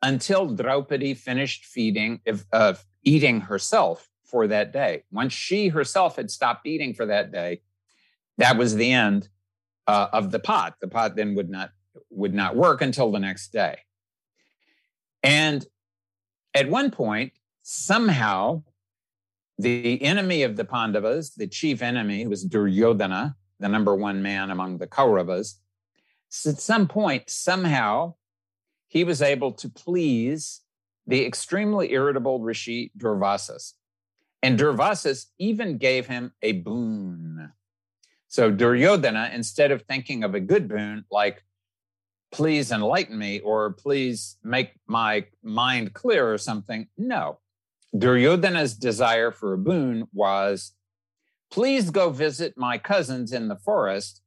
until 0.01 0.47
Draupadi 0.47 1.13
finished 1.13 1.65
feeding, 1.65 2.21
uh, 2.53 2.73
eating 3.03 3.41
herself 3.41 4.09
for 4.23 4.47
that 4.47 4.71
day. 4.71 5.03
Once 5.11 5.33
she 5.33 5.69
herself 5.69 6.15
had 6.15 6.29
stopped 6.29 6.67
eating 6.67 6.93
for 6.93 7.05
that 7.05 7.31
day, 7.31 7.61
that 8.38 8.57
was 8.57 8.75
the 8.75 8.91
end 8.91 9.29
uh, 9.88 10.07
of 10.11 10.31
the 10.31 10.39
pot. 10.39 10.75
The 10.81 10.88
pot 10.88 11.15
then 11.15 11.35
would 11.35 11.49
not 11.49 11.71
would 12.09 12.33
not 12.33 12.55
work 12.55 12.81
until 12.81 13.11
the 13.11 13.19
next 13.19 13.53
day. 13.53 13.77
And 15.23 15.65
at 16.53 16.69
one 16.69 16.91
point, 16.91 17.33
somehow, 17.61 18.63
the 19.57 20.01
enemy 20.03 20.43
of 20.43 20.55
the 20.55 20.65
Pandavas, 20.65 21.31
the 21.31 21.47
chief 21.47 21.81
enemy, 21.81 22.27
was 22.27 22.43
Duryodhana, 22.43 23.35
the 23.59 23.69
number 23.69 23.95
one 23.95 24.21
man 24.21 24.51
among 24.51 24.77
the 24.77 24.88
Kauravas, 24.88 25.55
at 26.45 26.59
some 26.59 26.87
point, 26.87 27.29
somehow, 27.29 28.15
he 28.87 29.03
was 29.03 29.21
able 29.21 29.51
to 29.53 29.69
please 29.69 30.61
the 31.07 31.25
extremely 31.25 31.91
irritable 31.91 32.39
Rishi 32.39 32.91
Durvasas. 32.97 33.73
And 34.41 34.59
Durvasas 34.59 35.27
even 35.39 35.77
gave 35.77 36.07
him 36.07 36.33
a 36.41 36.53
boon. 36.53 37.51
So 38.27 38.51
Duryodhana, 38.51 39.31
instead 39.33 39.71
of 39.71 39.83
thinking 39.83 40.23
of 40.23 40.35
a 40.35 40.39
good 40.39 40.67
boon 40.67 41.05
like, 41.09 41.43
please 42.31 42.71
enlighten 42.71 43.17
me 43.17 43.39
or 43.39 43.71
please 43.73 44.37
make 44.43 44.71
my 44.87 45.25
mind 45.41 45.93
clear 45.93 46.31
or 46.31 46.37
something, 46.37 46.87
no. 46.97 47.39
Duryodhana's 47.97 48.75
desire 48.75 49.31
for 49.31 49.53
a 49.53 49.57
boon 49.57 50.07
was, 50.11 50.73
please 51.49 51.89
go 51.91 52.09
visit 52.09 52.57
my 52.57 52.77
cousins 52.77 53.31
in 53.31 53.47
the 53.47 53.55
forest 53.55 54.21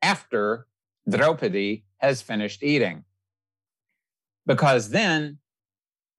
after 0.00 0.66
Draupadi 1.08 1.84
has 1.98 2.22
finished 2.22 2.62
eating. 2.62 3.04
Because 4.46 4.90
then 4.90 5.38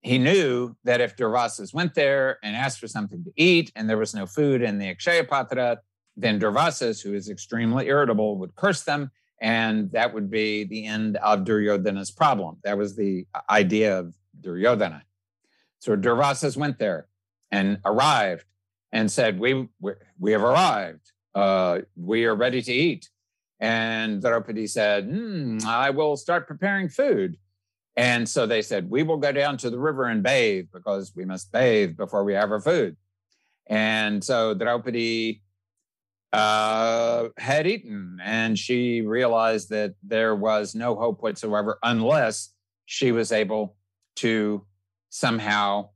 he 0.01 0.17
knew 0.17 0.75
that 0.83 1.01
if 1.01 1.15
Durvasas 1.15 1.73
went 1.73 1.93
there 1.93 2.37
and 2.43 2.55
asked 2.55 2.79
for 2.79 2.87
something 2.87 3.23
to 3.23 3.31
eat 3.35 3.71
and 3.75 3.89
there 3.89 3.97
was 3.97 4.13
no 4.13 4.25
food 4.25 4.61
in 4.61 4.77
the 4.77 4.93
Akshaya 4.93 5.27
Patra, 5.27 5.79
then 6.15 6.39
Durvasas, 6.39 7.01
who 7.01 7.13
is 7.13 7.29
extremely 7.29 7.87
irritable, 7.87 8.37
would 8.37 8.55
curse 8.55 8.83
them. 8.83 9.11
And 9.41 9.91
that 9.91 10.13
would 10.13 10.29
be 10.29 10.65
the 10.65 10.85
end 10.85 11.17
of 11.17 11.45
Duryodhana's 11.45 12.11
problem. 12.11 12.57
That 12.63 12.77
was 12.77 12.95
the 12.95 13.25
idea 13.49 13.97
of 13.97 14.13
Duryodhana. 14.41 15.03
So 15.79 15.95
Durvasas 15.95 16.57
went 16.57 16.77
there 16.77 17.07
and 17.51 17.79
arrived 17.85 18.45
and 18.91 19.09
said, 19.09 19.39
We, 19.39 19.69
we, 19.79 19.93
we 20.19 20.31
have 20.33 20.43
arrived. 20.43 21.11
Uh, 21.33 21.79
we 21.95 22.25
are 22.25 22.35
ready 22.35 22.61
to 22.61 22.73
eat. 22.73 23.09
And 23.59 24.21
Draupadi 24.21 24.67
said, 24.67 25.05
hmm, 25.05 25.59
I 25.65 25.89
will 25.89 26.15
start 26.15 26.47
preparing 26.47 26.89
food. 26.89 27.37
And 27.95 28.27
so 28.29 28.45
they 28.45 28.61
said, 28.61 28.89
We 28.89 29.03
will 29.03 29.17
go 29.17 29.33
down 29.33 29.57
to 29.57 29.69
the 29.69 29.79
river 29.79 30.05
and 30.05 30.23
bathe 30.23 30.67
because 30.71 31.11
we 31.15 31.25
must 31.25 31.51
bathe 31.51 31.97
before 31.97 32.23
we 32.23 32.33
have 32.33 32.51
our 32.51 32.61
food. 32.61 32.95
And 33.67 34.23
so 34.23 34.53
Draupadi 34.53 35.41
uh, 36.31 37.29
had 37.37 37.67
eaten 37.67 38.19
and 38.23 38.57
she 38.57 39.01
realized 39.01 39.69
that 39.71 39.95
there 40.03 40.35
was 40.35 40.75
no 40.75 40.95
hope 40.95 41.21
whatsoever 41.21 41.77
unless 41.83 42.53
she 42.85 43.11
was 43.11 43.31
able 43.31 43.75
to 44.17 44.65
somehow 45.09 45.89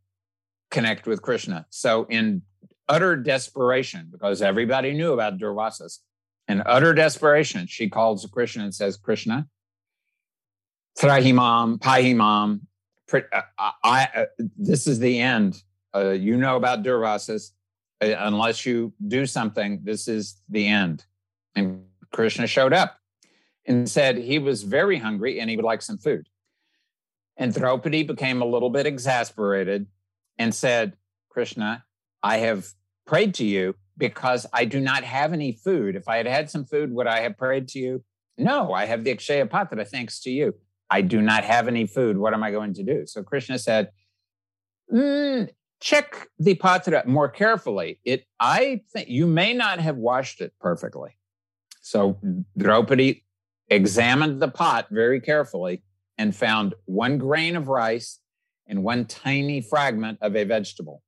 connect 0.71 1.08
with 1.08 1.21
Krishna. 1.21 1.65
So, 1.69 2.06
in 2.10 2.41
utter 2.89 3.15
desperation, 3.15 4.10
because 4.12 4.41
everybody 4.41 4.93
knew 4.93 5.13
about 5.13 5.38
Durvasas, 5.38 5.99
in 6.48 6.62
utter 6.66 6.94
desperation, 6.94 7.68
she 7.68 7.90
calls 7.90 8.26
Krishna 8.32 8.64
and 8.64 8.76
says, 8.76 8.98
Krishna, 8.98 9.48
Trahimam, 11.00 11.80
Pahimam. 11.80 12.62
Uh, 13.12 13.42
I, 13.84 14.08
uh, 14.16 14.26
this 14.58 14.88
is 14.88 15.00
the 15.00 15.20
end. 15.20 15.62
Uh, 15.96 16.10
you 16.10 16.38
know 16.38 16.56
about 16.56 16.84
Durvasas. 16.84 17.52
Uh, 18.02 18.16
unless 18.18 18.66
you 18.66 18.94
do 19.08 19.26
something, 19.26 19.80
this 19.84 20.08
is 20.08 20.42
the 20.50 20.68
end. 20.68 21.06
And 21.56 21.86
Krishna 22.12 22.48
showed 22.48 22.74
up 22.74 23.00
and 23.66 23.90
said 23.90 24.18
he 24.18 24.40
was 24.40 24.64
very 24.64 24.98
hungry 24.98 25.40
and 25.40 25.50
he 25.50 25.56
would 25.56 25.66
like 25.66 25.82
some 25.82 25.98
food. 25.98 26.28
And 27.38 27.54
Draupadi 27.54 28.04
became 28.04 28.42
a 28.42 28.46
little 28.46 28.70
bit 28.70 28.86
exasperated 28.86 29.88
and 30.38 30.54
said, 30.54 30.98
Krishna, 31.30 31.84
I 32.22 32.38
have 32.38 32.68
prayed 33.06 33.34
to 33.36 33.46
you 33.46 33.76
because 33.98 34.46
I 34.54 34.66
do 34.66 34.80
not 34.80 35.04
have 35.04 35.34
any 35.34 35.52
food. 35.52 35.96
If 35.96 36.08
I 36.08 36.18
had 36.18 36.28
had 36.28 36.50
some 36.50 36.66
food, 36.66 36.92
would 36.94 37.08
I 37.08 37.22
have 37.22 37.38
prayed 37.38 37.68
to 37.70 37.80
you? 37.80 38.04
No, 38.38 38.74
I 38.74 38.86
have 38.86 39.04
the 39.04 39.16
Akshaya 39.16 39.50
Patra 39.50 39.86
thanks 39.86 40.20
to 40.22 40.32
you. 40.32 40.56
I 40.89 41.02
do 41.02 41.22
not 41.22 41.44
have 41.44 41.68
any 41.68 41.86
food. 41.86 42.18
What 42.18 42.34
am 42.34 42.44
I 42.44 42.52
going 42.52 42.74
to 42.76 42.84
do? 42.84 43.06
So 43.06 43.24
Krishna 43.24 43.60
said, 43.60 43.89
mm, 44.92 45.50
check 45.80 46.28
the 46.39 46.56
patra 46.56 47.04
more 47.06 47.30
carefully. 47.30 48.00
It, 48.06 48.26
I 48.39 48.82
think 48.92 49.10
you 49.10 49.28
may 49.28 49.54
not 49.54 49.80
have 49.80 49.98
washed 49.98 50.42
it 50.42 50.54
perfectly. 50.60 51.18
So 51.82 52.18
Draupadi 52.58 53.26
examined 53.70 54.42
the 54.42 54.48
pot 54.48 54.88
very 54.89 55.20
carefully 55.20 55.84
and 56.18 56.36
found 56.36 56.74
one 56.86 57.18
grain 57.18 57.56
of 57.56 57.68
rice 57.68 58.20
and 58.68 58.84
one 58.84 59.06
tiny 59.06 59.62
fragment 59.62 60.20
of 60.22 60.36
a 60.36 60.46
vegetable. 60.46 61.03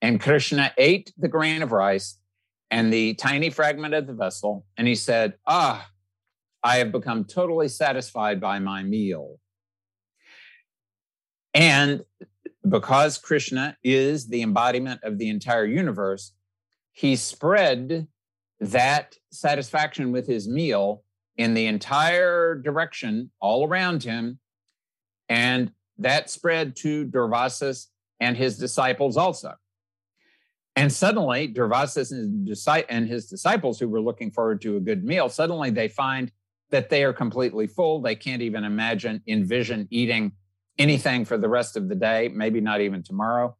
And 0.00 0.20
Krishna 0.20 0.72
ate 0.78 1.12
the 1.18 1.28
grain 1.28 1.62
of 1.62 1.72
rice 1.72 2.18
and 2.70 2.92
the 2.92 3.14
tiny 3.14 3.50
fragment 3.50 3.94
of 3.94 4.06
the 4.06 4.12
vessel, 4.12 4.64
and 4.76 4.86
he 4.86 4.94
said, 4.94 5.34
Ah, 5.46 5.88
I 6.62 6.76
have 6.76 6.92
become 6.92 7.24
totally 7.24 7.68
satisfied 7.68 8.40
by 8.40 8.58
my 8.58 8.82
meal. 8.82 9.38
And 11.54 12.02
because 12.68 13.18
Krishna 13.18 13.76
is 13.82 14.28
the 14.28 14.42
embodiment 14.42 15.00
of 15.02 15.18
the 15.18 15.28
entire 15.28 15.64
universe, 15.64 16.32
he 16.92 17.16
spread 17.16 18.06
that 18.60 19.16
satisfaction 19.30 20.12
with 20.12 20.26
his 20.26 20.48
meal 20.48 21.04
in 21.36 21.54
the 21.54 21.66
entire 21.66 22.56
direction 22.56 23.30
all 23.40 23.66
around 23.66 24.02
him. 24.02 24.38
And 25.28 25.72
that 25.98 26.28
spread 26.28 26.76
to 26.76 27.06
Durvasas 27.06 27.86
and 28.20 28.36
his 28.36 28.58
disciples 28.58 29.16
also. 29.16 29.54
And 30.78 30.92
suddenly, 30.92 31.52
Durvasas 31.52 32.12
and 32.12 33.08
his 33.08 33.26
disciples, 33.26 33.80
who 33.80 33.88
were 33.88 34.00
looking 34.00 34.30
forward 34.30 34.60
to 34.60 34.76
a 34.76 34.80
good 34.80 35.02
meal, 35.02 35.28
suddenly 35.28 35.70
they 35.70 35.88
find 35.88 36.30
that 36.70 36.88
they 36.88 37.02
are 37.02 37.12
completely 37.12 37.66
full. 37.66 38.00
They 38.00 38.14
can't 38.14 38.42
even 38.42 38.62
imagine, 38.62 39.20
envision 39.26 39.88
eating 39.90 40.30
anything 40.78 41.24
for 41.24 41.36
the 41.36 41.48
rest 41.48 41.76
of 41.76 41.88
the 41.88 41.96
day, 41.96 42.30
maybe 42.32 42.60
not 42.60 42.80
even 42.80 43.02
tomorrow. 43.02 43.56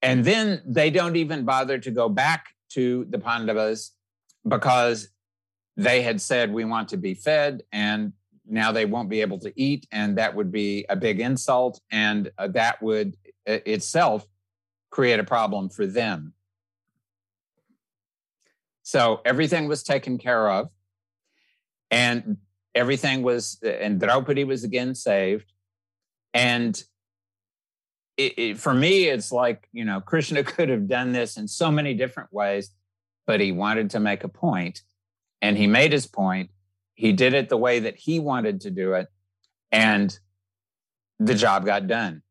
And 0.00 0.24
then 0.24 0.62
they 0.64 0.90
don't 0.90 1.16
even 1.16 1.44
bother 1.44 1.78
to 1.80 1.90
go 1.90 2.08
back 2.08 2.46
to 2.74 3.04
the 3.10 3.18
Pandavas 3.18 3.96
because 4.46 5.08
they 5.76 6.02
had 6.02 6.20
said, 6.20 6.52
We 6.52 6.64
want 6.64 6.90
to 6.90 6.96
be 6.96 7.14
fed, 7.14 7.64
and 7.72 8.12
now 8.48 8.70
they 8.70 8.84
won't 8.84 9.08
be 9.08 9.22
able 9.22 9.40
to 9.40 9.52
eat. 9.60 9.88
And 9.90 10.18
that 10.18 10.36
would 10.36 10.52
be 10.52 10.86
a 10.88 10.94
big 10.94 11.18
insult. 11.18 11.80
And 11.90 12.30
uh, 12.38 12.46
that 12.48 12.80
would 12.80 13.16
uh, 13.48 13.58
itself 13.66 14.24
create 14.90 15.20
a 15.20 15.24
problem 15.24 15.68
for 15.68 15.86
them. 15.86 16.32
So 18.82 19.20
everything 19.24 19.66
was 19.68 19.82
taken 19.82 20.18
care 20.18 20.48
of 20.48 20.70
and 21.90 22.36
everything 22.74 23.22
was 23.22 23.58
and 23.62 24.00
draupadi 24.00 24.44
was 24.44 24.64
again 24.64 24.94
saved. 24.94 25.52
And 26.32 26.80
it, 28.16 28.38
it, 28.38 28.58
for 28.58 28.72
me 28.72 29.04
it's 29.04 29.30
like 29.30 29.68
you 29.72 29.84
know 29.84 30.00
krishna 30.00 30.42
could 30.54 30.70
have 30.70 30.88
done 30.88 31.12
this 31.12 31.36
in 31.36 31.46
so 31.46 31.70
many 31.70 31.92
different 31.92 32.32
ways 32.32 32.70
but 33.26 33.40
he 33.40 33.52
wanted 33.52 33.90
to 33.90 34.00
make 34.00 34.24
a 34.24 34.28
point 34.28 34.82
and 35.42 35.56
he 35.56 35.66
made 35.66 35.92
his 35.92 36.06
point. 36.06 36.50
He 36.94 37.12
did 37.12 37.34
it 37.34 37.48
the 37.48 37.56
way 37.56 37.80
that 37.80 37.96
he 37.96 38.20
wanted 38.20 38.62
to 38.62 38.70
do 38.70 38.94
it 38.94 39.08
and 39.70 40.16
the 41.18 41.34
job 41.34 41.66
got 41.66 41.86
done. 41.86 42.22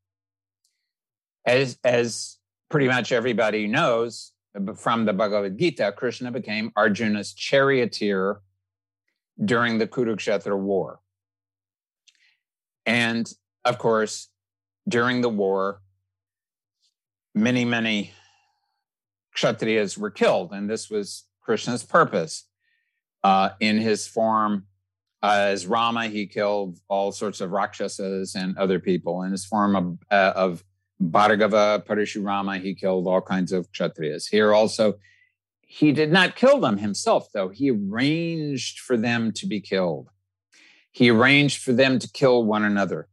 As 1.46 1.78
as 1.84 2.38
pretty 2.76 2.88
much 2.90 3.14
everybody 3.14 3.68
knows 3.68 4.34
from 4.76 5.06
the 5.06 5.14
bhagavad 5.14 5.58
gita 5.58 5.94
krishna 5.96 6.30
became 6.30 6.72
arjuna's 6.76 7.34
charioteer 7.34 8.42
during 9.44 9.78
the 9.78 9.88
Kurukshetra 9.88 10.58
war. 10.58 11.00
And 12.86 13.32
of 13.64 13.78
course, 13.78 14.30
during 14.88 15.22
the 15.22 15.30
war, 15.30 15.82
many, 17.34 17.66
many 17.66 18.12
Kshatriyas 19.36 19.98
were 19.98 20.12
killed. 20.12 20.54
And 20.54 20.70
this 20.70 20.90
was 20.90 21.26
Krishna's 21.42 21.84
purpose. 21.84 22.48
Uh, 23.24 23.50
in 23.60 23.80
his 23.80 24.08
form 24.08 24.68
uh, 25.24 25.48
as 25.50 25.66
Rama, 25.66 26.08
he 26.08 26.28
killed 26.28 26.80
all 26.88 27.12
sorts 27.12 27.42
of 27.42 27.52
Rakshasas 27.52 28.36
and 28.36 28.56
other 28.58 28.80
people. 28.80 29.24
In 29.24 29.32
his 29.32 29.44
form 29.44 29.76
of, 29.76 29.98
uh, 30.12 30.34
of 30.36 30.64
Bhargava 31.02 31.86
Parashurama, 31.86 32.62
he 32.62 32.74
killed 32.74 33.08
all 33.08 33.22
kinds 33.22 33.52
of 33.52 33.72
Kshatriyas. 33.72 34.30
Here 34.30 34.54
also, 34.54 34.96
he 35.62 35.92
did 35.92 36.12
not 36.12 36.36
kill 36.36 36.60
them 36.60 36.78
himself, 36.78 37.28
though. 37.34 37.50
He 37.50 37.72
arranged 37.72 38.80
for 38.80 38.96
them 38.96 39.32
to 39.34 39.48
be 39.48 39.60
killed. 39.60 40.10
He 40.92 41.10
arranged 41.10 41.62
for 41.62 41.74
them 41.74 42.00
to 42.00 42.10
kill 42.10 42.46
one 42.46 42.64
another. 42.64 43.10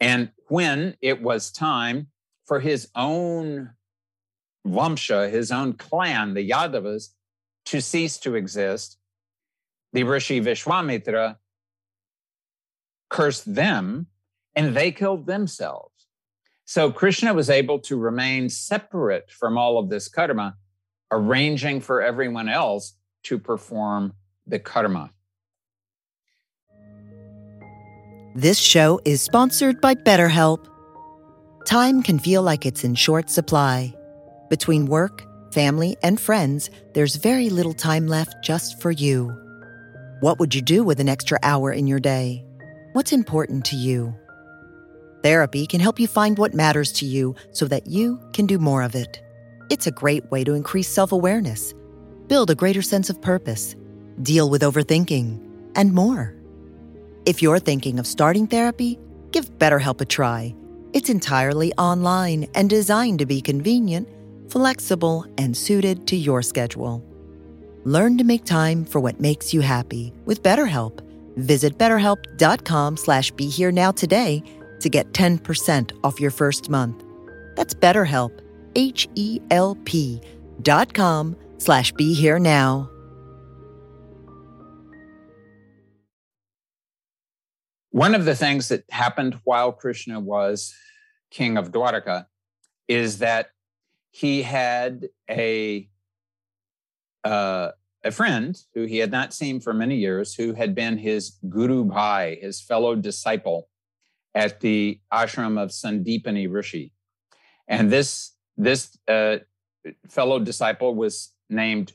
And 0.00 0.30
when 0.48 0.96
it 1.00 1.22
was 1.22 1.50
time 1.50 2.08
for 2.44 2.60
his 2.60 2.88
own 2.94 3.70
Vamsha, 4.66 5.30
his 5.30 5.50
own 5.50 5.74
clan, 5.74 6.34
the 6.34 6.50
Yadavas, 6.50 7.10
to 7.66 7.80
cease 7.80 8.18
to 8.18 8.34
exist, 8.34 8.98
the 9.92 10.02
Rishi 10.02 10.40
Vishwamitra 10.40 11.36
cursed 13.08 13.54
them 13.54 14.08
and 14.54 14.76
they 14.76 14.92
killed 14.92 15.26
themselves. 15.26 15.93
So 16.64 16.90
Krishna 16.90 17.34
was 17.34 17.50
able 17.50 17.78
to 17.80 17.96
remain 17.96 18.48
separate 18.48 19.30
from 19.30 19.58
all 19.58 19.78
of 19.78 19.90
this 19.90 20.08
karma, 20.08 20.56
arranging 21.10 21.80
for 21.80 22.00
everyone 22.00 22.48
else 22.48 22.94
to 23.24 23.38
perform 23.38 24.14
the 24.46 24.58
karma. 24.58 25.10
This 28.34 28.58
show 28.58 29.00
is 29.04 29.22
sponsored 29.22 29.80
by 29.80 29.94
BetterHelp. 29.94 30.66
Time 31.66 32.02
can 32.02 32.18
feel 32.18 32.42
like 32.42 32.66
it's 32.66 32.82
in 32.82 32.94
short 32.94 33.30
supply. 33.30 33.94
Between 34.50 34.86
work, 34.86 35.22
family, 35.52 35.96
and 36.02 36.20
friends, 36.20 36.68
there's 36.94 37.16
very 37.16 37.48
little 37.48 37.74
time 37.74 38.08
left 38.08 38.42
just 38.42 38.80
for 38.82 38.90
you. 38.90 39.32
What 40.20 40.38
would 40.40 40.54
you 40.54 40.62
do 40.62 40.82
with 40.82 40.98
an 40.98 41.08
extra 41.08 41.38
hour 41.42 41.70
in 41.70 41.86
your 41.86 42.00
day? 42.00 42.44
What's 42.92 43.12
important 43.12 43.64
to 43.66 43.76
you? 43.76 44.14
Therapy 45.24 45.66
can 45.66 45.80
help 45.80 45.98
you 45.98 46.06
find 46.06 46.36
what 46.36 46.52
matters 46.52 46.92
to 46.92 47.06
you 47.06 47.34
so 47.50 47.66
that 47.68 47.86
you 47.86 48.20
can 48.34 48.44
do 48.44 48.58
more 48.58 48.82
of 48.82 48.94
it. 48.94 49.22
It's 49.70 49.86
a 49.86 49.90
great 49.90 50.30
way 50.30 50.44
to 50.44 50.52
increase 50.52 50.86
self 50.86 51.12
awareness, 51.12 51.72
build 52.26 52.50
a 52.50 52.54
greater 52.54 52.82
sense 52.82 53.08
of 53.08 53.22
purpose, 53.22 53.74
deal 54.20 54.50
with 54.50 54.60
overthinking, 54.60 55.38
and 55.76 55.94
more. 55.94 56.34
If 57.24 57.40
you're 57.40 57.58
thinking 57.58 57.98
of 57.98 58.06
starting 58.06 58.46
therapy, 58.46 58.98
give 59.30 59.50
BetterHelp 59.58 60.02
a 60.02 60.04
try. 60.04 60.54
It's 60.92 61.08
entirely 61.08 61.72
online 61.76 62.46
and 62.54 62.68
designed 62.68 63.20
to 63.20 63.26
be 63.26 63.40
convenient, 63.40 64.06
flexible, 64.50 65.24
and 65.38 65.56
suited 65.56 66.06
to 66.08 66.16
your 66.16 66.42
schedule. 66.42 67.02
Learn 67.84 68.18
to 68.18 68.24
make 68.24 68.44
time 68.44 68.84
for 68.84 69.00
what 69.00 69.20
makes 69.20 69.54
you 69.54 69.62
happy 69.62 70.12
with 70.26 70.42
BetterHelp. 70.42 71.00
Visit 71.38 71.78
betterhelp.com 71.78 72.98
slash 72.98 73.30
be 73.30 73.48
here 73.48 73.72
now 73.72 73.90
today 73.90 74.42
to 74.84 74.90
get 74.90 75.12
10% 75.12 75.92
off 76.04 76.20
your 76.20 76.30
first 76.30 76.70
month. 76.70 77.02
That's 77.56 77.74
BetterHelp, 77.74 78.38
H-E-L-P 78.76 80.20
dot 80.62 80.94
com 80.94 81.36
slash 81.58 81.90
be 81.92 82.14
here 82.14 82.38
now. 82.38 82.90
One 87.90 88.14
of 88.14 88.24
the 88.24 88.34
things 88.34 88.68
that 88.68 88.84
happened 88.90 89.40
while 89.44 89.72
Krishna 89.72 90.20
was 90.20 90.74
king 91.30 91.56
of 91.56 91.70
Dwarka 91.70 92.26
is 92.86 93.18
that 93.18 93.50
he 94.10 94.42
had 94.42 95.08
a 95.30 95.88
uh, 97.24 97.70
a 98.04 98.10
friend 98.10 98.60
who 98.74 98.84
he 98.84 98.98
had 98.98 99.10
not 99.10 99.32
seen 99.32 99.60
for 99.60 99.72
many 99.72 99.96
years, 99.96 100.34
who 100.34 100.52
had 100.52 100.74
been 100.74 100.98
his 100.98 101.38
guru 101.48 101.84
bhai, 101.84 102.38
his 102.42 102.60
fellow 102.60 102.94
disciple 102.94 103.68
at 104.34 104.60
the 104.60 105.00
ashram 105.12 105.60
of 105.60 105.70
Sandipani 105.70 106.52
Rishi. 106.52 106.92
And 107.68 107.90
this, 107.90 108.32
this 108.56 108.96
uh, 109.08 109.38
fellow 110.08 110.38
disciple 110.38 110.94
was 110.94 111.32
named 111.48 111.92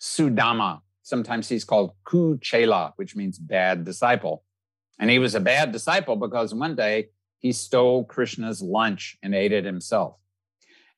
Sudama. 0.00 0.80
Sometimes 1.02 1.48
he's 1.48 1.64
called 1.64 1.92
Kuchela, 2.04 2.92
which 2.96 3.16
means 3.16 3.38
bad 3.38 3.84
disciple. 3.84 4.44
And 4.98 5.10
he 5.10 5.18
was 5.18 5.34
a 5.34 5.40
bad 5.40 5.72
disciple 5.72 6.16
because 6.16 6.54
one 6.54 6.74
day 6.74 7.08
he 7.38 7.52
stole 7.52 8.04
Krishna's 8.04 8.60
lunch 8.60 9.16
and 9.22 9.34
ate 9.34 9.52
it 9.52 9.64
himself. 9.64 10.16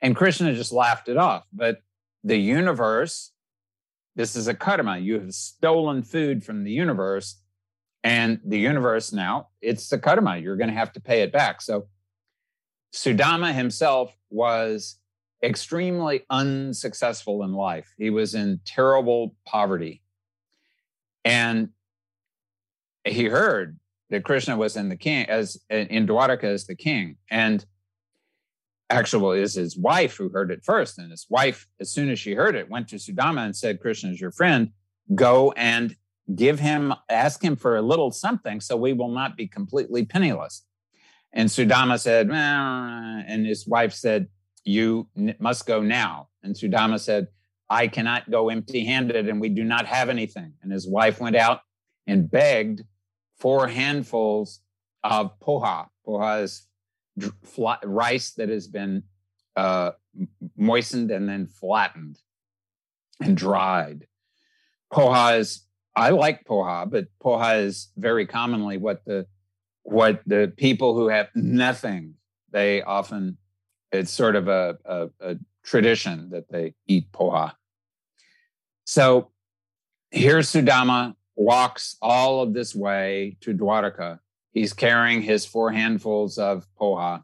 And 0.00 0.16
Krishna 0.16 0.54
just 0.54 0.72
laughed 0.72 1.08
it 1.08 1.18
off. 1.18 1.46
But 1.52 1.82
the 2.24 2.38
universe, 2.38 3.32
this 4.16 4.34
is 4.34 4.48
a 4.48 4.54
karma. 4.54 4.98
You 4.98 5.20
have 5.20 5.34
stolen 5.34 6.02
food 6.02 6.42
from 6.42 6.64
the 6.64 6.72
universe, 6.72 7.39
and 8.02 8.40
the 8.44 8.58
universe 8.58 9.12
now, 9.12 9.48
it's 9.60 9.88
the 9.88 9.98
karma. 9.98 10.38
You're 10.38 10.56
going 10.56 10.70
to 10.70 10.76
have 10.76 10.92
to 10.94 11.00
pay 11.00 11.22
it 11.22 11.32
back. 11.32 11.60
So 11.60 11.88
Sudama 12.94 13.52
himself 13.52 14.16
was 14.30 14.98
extremely 15.42 16.24
unsuccessful 16.30 17.42
in 17.42 17.52
life. 17.52 17.94
He 17.98 18.10
was 18.10 18.34
in 18.34 18.60
terrible 18.64 19.34
poverty. 19.46 20.02
And 21.24 21.70
he 23.04 23.24
heard 23.26 23.78
that 24.10 24.24
Krishna 24.24 24.56
was 24.56 24.76
in 24.76 24.88
the 24.88 24.96
king 24.96 25.26
as 25.28 25.58
in 25.68 26.06
Dwarka 26.06 26.44
as 26.44 26.66
the 26.66 26.74
king. 26.74 27.16
And 27.30 27.64
actually 28.88 29.40
is 29.40 29.54
his 29.54 29.76
wife 29.76 30.16
who 30.16 30.28
heard 30.30 30.50
it 30.50 30.64
first. 30.64 30.98
And 30.98 31.10
his 31.10 31.26
wife, 31.28 31.66
as 31.80 31.90
soon 31.90 32.10
as 32.10 32.18
she 32.18 32.34
heard 32.34 32.56
it, 32.56 32.68
went 32.68 32.88
to 32.88 32.96
Sudama 32.96 33.44
and 33.44 33.54
said, 33.54 33.80
Krishna 33.80 34.10
is 34.10 34.20
your 34.20 34.32
friend. 34.32 34.70
Go 35.14 35.52
and 35.52 35.94
give 36.34 36.60
him, 36.60 36.94
ask 37.08 37.42
him 37.42 37.56
for 37.56 37.76
a 37.76 37.82
little 37.82 38.10
something 38.10 38.60
so 38.60 38.76
we 38.76 38.92
will 38.92 39.10
not 39.10 39.36
be 39.36 39.46
completely 39.46 40.04
penniless. 40.04 40.64
And 41.32 41.48
Sudama 41.48 41.98
said, 41.98 42.28
well, 42.28 43.22
and 43.26 43.46
his 43.46 43.66
wife 43.66 43.92
said, 43.92 44.28
You 44.64 45.08
must 45.38 45.66
go 45.66 45.80
now. 45.80 46.28
And 46.42 46.54
Sudama 46.54 46.98
said, 46.98 47.28
I 47.68 47.86
cannot 47.86 48.30
go 48.30 48.48
empty 48.48 48.84
handed 48.84 49.28
and 49.28 49.40
we 49.40 49.48
do 49.48 49.62
not 49.62 49.86
have 49.86 50.08
anything. 50.08 50.54
And 50.62 50.72
his 50.72 50.88
wife 50.88 51.20
went 51.20 51.36
out 51.36 51.60
and 52.06 52.28
begged 52.28 52.82
four 53.38 53.68
handfuls 53.68 54.60
of 55.04 55.38
poha. 55.40 55.86
Poha 56.06 56.42
is 56.42 56.66
rice 57.84 58.32
that 58.32 58.48
has 58.48 58.66
been 58.66 59.04
uh, 59.56 59.92
moistened 60.56 61.10
and 61.10 61.28
then 61.28 61.46
flattened 61.46 62.18
and 63.22 63.36
dried. 63.36 64.06
Poha 64.92 65.38
is 65.38 65.64
I 65.96 66.10
like 66.10 66.44
poha, 66.44 66.88
but 66.88 67.06
poha 67.22 67.62
is 67.62 67.90
very 67.96 68.26
commonly 68.26 68.76
what 68.76 69.04
the 69.04 69.26
what 69.82 70.20
the 70.26 70.52
people 70.56 70.94
who 70.94 71.08
have 71.08 71.28
nothing 71.34 72.14
they 72.52 72.82
often 72.82 73.36
it's 73.92 74.10
sort 74.10 74.36
of 74.36 74.48
a, 74.48 74.78
a, 74.84 75.08
a 75.20 75.36
tradition 75.64 76.30
that 76.30 76.48
they 76.48 76.74
eat 76.86 77.10
poha. 77.12 77.52
So 78.84 79.30
here 80.10 80.38
Sudama 80.38 81.14
walks 81.36 81.96
all 82.00 82.42
of 82.42 82.54
this 82.54 82.74
way 82.74 83.36
to 83.40 83.54
Dwarka. 83.54 84.20
He's 84.52 84.72
carrying 84.72 85.22
his 85.22 85.44
four 85.44 85.70
handfuls 85.70 86.38
of 86.38 86.66
poha, 86.80 87.22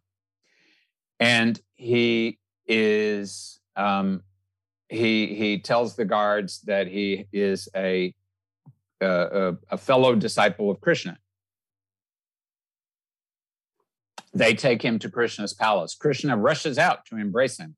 and 1.18 1.60
he 1.74 2.38
is 2.66 3.60
um, 3.76 4.22
he 4.88 5.34
he 5.34 5.58
tells 5.58 5.96
the 5.96 6.04
guards 6.04 6.60
that 6.62 6.86
he 6.86 7.26
is 7.32 7.68
a 7.74 8.14
a, 9.00 9.76
fellow 9.78 10.14
disciple 10.14 10.70
of 10.70 10.80
Krishna. 10.80 11.18
They 14.34 14.54
take 14.54 14.82
him 14.82 14.98
to 14.98 15.10
Krishna's 15.10 15.54
palace. 15.54 15.94
Krishna 15.94 16.36
rushes 16.36 16.78
out 16.78 17.06
to 17.06 17.16
embrace 17.16 17.58
him 17.58 17.76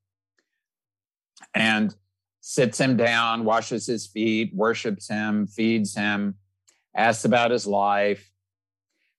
and 1.53 1.95
sits 2.41 2.79
him 2.79 2.97
down, 2.97 3.45
washes 3.45 3.85
his 3.85 4.07
feet, 4.07 4.53
worships 4.53 5.07
him, 5.07 5.47
feeds 5.47 5.95
him, 5.95 6.35
asks 6.95 7.25
about 7.25 7.51
his 7.51 7.65
life. 7.65 8.29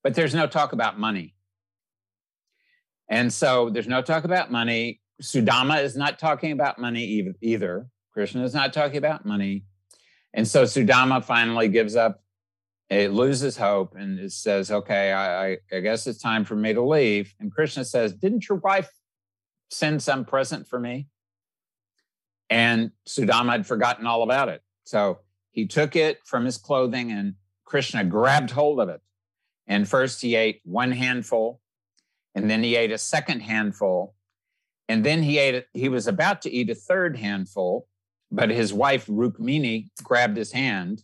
But 0.02 0.14
there's 0.14 0.34
no 0.34 0.46
talk 0.46 0.72
about 0.72 0.98
money. 0.98 1.34
And 3.08 3.32
so 3.32 3.70
there's 3.70 3.88
no 3.88 4.02
talk 4.02 4.24
about 4.24 4.50
money. 4.50 5.00
Sudama 5.22 5.82
is 5.82 5.96
not 5.96 6.18
talking 6.18 6.52
about 6.52 6.78
money 6.78 7.34
either. 7.40 7.86
Krishna 8.12 8.44
is 8.44 8.54
not 8.54 8.72
talking 8.72 8.98
about 8.98 9.26
money. 9.26 9.64
And 10.32 10.46
so 10.46 10.64
Sudama 10.64 11.24
finally 11.24 11.68
gives 11.68 11.96
up, 11.96 12.22
it 12.88 13.12
loses 13.12 13.56
hope 13.56 13.94
and 13.96 14.18
it 14.18 14.32
says, 14.32 14.70
okay, 14.70 15.12
I, 15.12 15.58
I, 15.72 15.80
guess 15.80 16.06
it's 16.06 16.20
time 16.20 16.44
for 16.44 16.56
me 16.56 16.72
to 16.72 16.82
leave. 16.82 17.34
And 17.38 17.52
Krishna 17.52 17.84
says, 17.84 18.12
Didn't 18.12 18.48
your 18.48 18.58
wife 18.58 18.90
send 19.70 20.02
some 20.02 20.24
present 20.24 20.66
for 20.66 20.78
me? 20.80 21.06
And 22.48 22.90
Sudama 23.08 23.52
had 23.52 23.66
forgotten 23.66 24.06
all 24.06 24.22
about 24.22 24.48
it. 24.48 24.62
So 24.84 25.20
he 25.52 25.66
took 25.66 25.94
it 25.94 26.18
from 26.24 26.44
his 26.44 26.58
clothing 26.58 27.12
and 27.12 27.34
Krishna 27.64 28.02
grabbed 28.02 28.50
hold 28.50 28.80
of 28.80 28.88
it. 28.88 29.00
And 29.68 29.88
first 29.88 30.20
he 30.20 30.34
ate 30.34 30.60
one 30.64 30.90
handful, 30.90 31.60
and 32.34 32.50
then 32.50 32.64
he 32.64 32.74
ate 32.74 32.90
a 32.90 32.98
second 32.98 33.40
handful. 33.40 34.16
And 34.88 35.06
then 35.06 35.22
he 35.22 35.38
ate, 35.38 35.66
he 35.72 35.88
was 35.88 36.08
about 36.08 36.42
to 36.42 36.50
eat 36.50 36.68
a 36.68 36.74
third 36.74 37.16
handful, 37.16 37.86
but 38.30 38.50
his 38.50 38.72
wife, 38.72 39.06
Rukmini, 39.06 39.88
grabbed 40.02 40.36
his 40.36 40.52
hand 40.52 41.02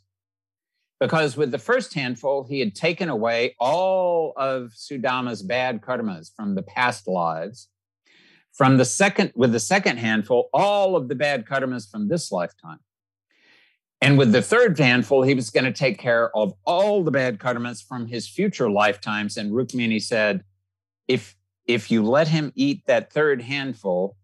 because 0.98 1.36
with 1.36 1.50
the 1.50 1.58
first 1.58 1.94
handful, 1.94 2.44
he 2.44 2.60
had 2.60 2.74
taken 2.74 3.08
away 3.08 3.54
all 3.60 4.32
of 4.36 4.72
Sudama's 4.72 5.42
bad 5.42 5.80
karmas 5.80 6.30
from 6.34 6.54
the 6.54 6.62
past 6.62 7.06
lives. 7.06 7.68
From 8.52 8.78
the 8.78 8.86
second, 8.86 9.32
with 9.34 9.52
the 9.52 9.60
second 9.60 9.98
handful, 9.98 10.48
all 10.54 10.96
of 10.96 11.08
the 11.08 11.14
bad 11.14 11.44
karmas 11.44 11.90
from 11.90 12.08
this 12.08 12.32
lifetime. 12.32 12.78
And 14.00 14.16
with 14.16 14.32
the 14.32 14.40
third 14.40 14.78
handful, 14.78 15.22
he 15.22 15.34
was 15.34 15.50
going 15.50 15.64
to 15.64 15.72
take 15.72 15.98
care 15.98 16.34
of 16.34 16.54
all 16.64 17.02
the 17.02 17.10
bad 17.10 17.38
karmas 17.38 17.86
from 17.86 18.06
his 18.06 18.26
future 18.26 18.70
lifetimes. 18.70 19.36
And 19.36 19.52
Rukmini 19.52 20.00
said, 20.02 20.42
if 21.08 21.36
if 21.66 21.90
you 21.90 22.02
let 22.04 22.28
him 22.28 22.52
eat 22.54 22.82
that 22.86 23.12
third 23.12 23.42
handful, 23.42 24.16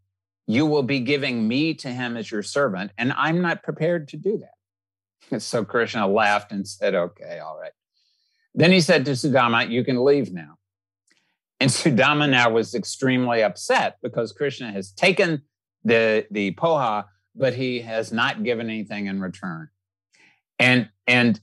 you 0.47 0.67
will 0.67 0.83
be 0.83 1.01
giving 1.01 1.47
me 1.47 1.75
to 1.75 1.89
him 1.89 2.17
as 2.17 2.31
your 2.31 2.43
servant, 2.43 2.93
and 2.99 3.13
I'm 3.17 3.41
not 3.41 3.63
prepared 3.63 4.09
to 4.09 4.17
do 4.17 4.39
that. 4.39 5.41
So 5.41 5.65
Krishna 5.65 6.07
laughed 6.07 6.53
and 6.53 6.67
said, 6.67 6.95
Okay, 6.95 7.39
all 7.39 7.59
right. 7.59 7.73
Then 8.55 8.71
he 8.71 8.81
said 8.81 9.05
to 9.07 9.13
Sudama, 9.13 9.71
You 9.71 9.85
can 9.85 10.05
leave 10.05 10.33
now. 10.33 10.59
And 11.61 11.71
Sudama 11.71 12.29
now 12.29 12.51
was 12.51 12.75
extremely 12.75 13.43
upset 13.43 13.97
because 14.03 14.33
Krishna 14.33 14.73
has 14.73 14.93
taken 14.93 15.43
the, 15.85 16.27
the 16.31 16.55
poha, 16.55 17.07
but 17.35 17.55
he 17.55 17.81
has 17.81 18.13
not 18.13 18.43
given 18.43 18.69
anything 18.69 19.07
in 19.07 19.21
return. 19.21 19.69
And, 20.59 20.91
and 21.07 21.41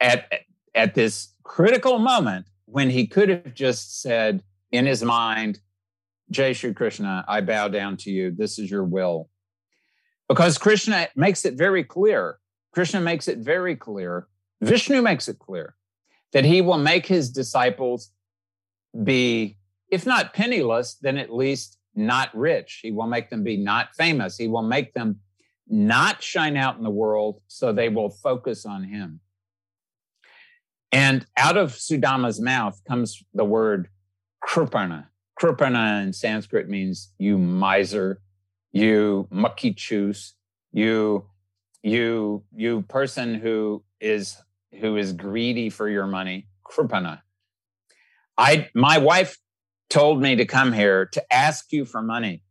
at, 0.00 0.30
at 0.74 0.94
this 0.94 1.32
critical 1.42 1.98
moment, 1.98 2.46
when 2.66 2.90
he 2.90 3.06
could 3.06 3.28
have 3.28 3.54
just 3.54 4.02
said 4.02 4.42
in 4.72 4.84
his 4.84 5.02
mind, 5.02 5.60
Jai 6.30 6.52
Shri 6.52 6.74
Krishna, 6.74 7.24
I 7.28 7.40
bow 7.40 7.68
down 7.68 7.96
to 7.98 8.10
you. 8.10 8.30
This 8.30 8.58
is 8.58 8.70
your 8.70 8.84
will. 8.84 9.28
Because 10.28 10.58
Krishna 10.58 11.08
makes 11.14 11.44
it 11.44 11.54
very 11.54 11.84
clear. 11.84 12.38
Krishna 12.72 13.00
makes 13.00 13.28
it 13.28 13.38
very 13.38 13.76
clear. 13.76 14.28
Vishnu 14.60 15.02
makes 15.02 15.28
it 15.28 15.38
clear 15.38 15.76
that 16.32 16.44
he 16.44 16.60
will 16.60 16.78
make 16.78 17.06
his 17.06 17.30
disciples 17.30 18.10
be, 19.04 19.58
if 19.90 20.06
not 20.06 20.34
penniless, 20.34 20.94
then 20.94 21.16
at 21.16 21.32
least 21.32 21.78
not 21.94 22.34
rich. 22.36 22.80
He 22.82 22.90
will 22.90 23.06
make 23.06 23.30
them 23.30 23.42
be 23.44 23.56
not 23.56 23.94
famous. 23.94 24.36
He 24.36 24.48
will 24.48 24.62
make 24.62 24.94
them 24.94 25.20
not 25.68 26.22
shine 26.22 26.56
out 26.56 26.76
in 26.76 26.84
the 26.84 26.90
world 26.90 27.40
so 27.46 27.72
they 27.72 27.88
will 27.88 28.10
focus 28.10 28.66
on 28.66 28.84
him. 28.84 29.20
And 30.92 31.26
out 31.36 31.56
of 31.56 31.72
Sudama's 31.72 32.40
mouth 32.40 32.80
comes 32.86 33.22
the 33.34 33.44
word 33.44 33.88
kripana, 34.46 35.06
Kripana 35.40 36.02
in 36.02 36.12
Sanskrit 36.12 36.68
means 36.68 37.12
you 37.18 37.38
miser, 37.38 38.20
you 38.72 39.28
mucky 39.30 39.76
you 40.72 41.26
you 41.82 42.44
you 42.54 42.82
person 42.82 43.34
who 43.34 43.84
is 44.00 44.36
who 44.80 44.96
is 44.96 45.12
greedy 45.12 45.70
for 45.70 45.88
your 45.88 46.06
money. 46.06 46.48
Kripana. 46.66 47.20
I 48.36 48.68
my 48.74 48.98
wife 48.98 49.38
told 49.88 50.20
me 50.20 50.36
to 50.36 50.44
come 50.44 50.72
here 50.72 51.06
to 51.06 51.32
ask 51.32 51.72
you 51.72 51.84
for 51.84 52.02
money. 52.02 52.42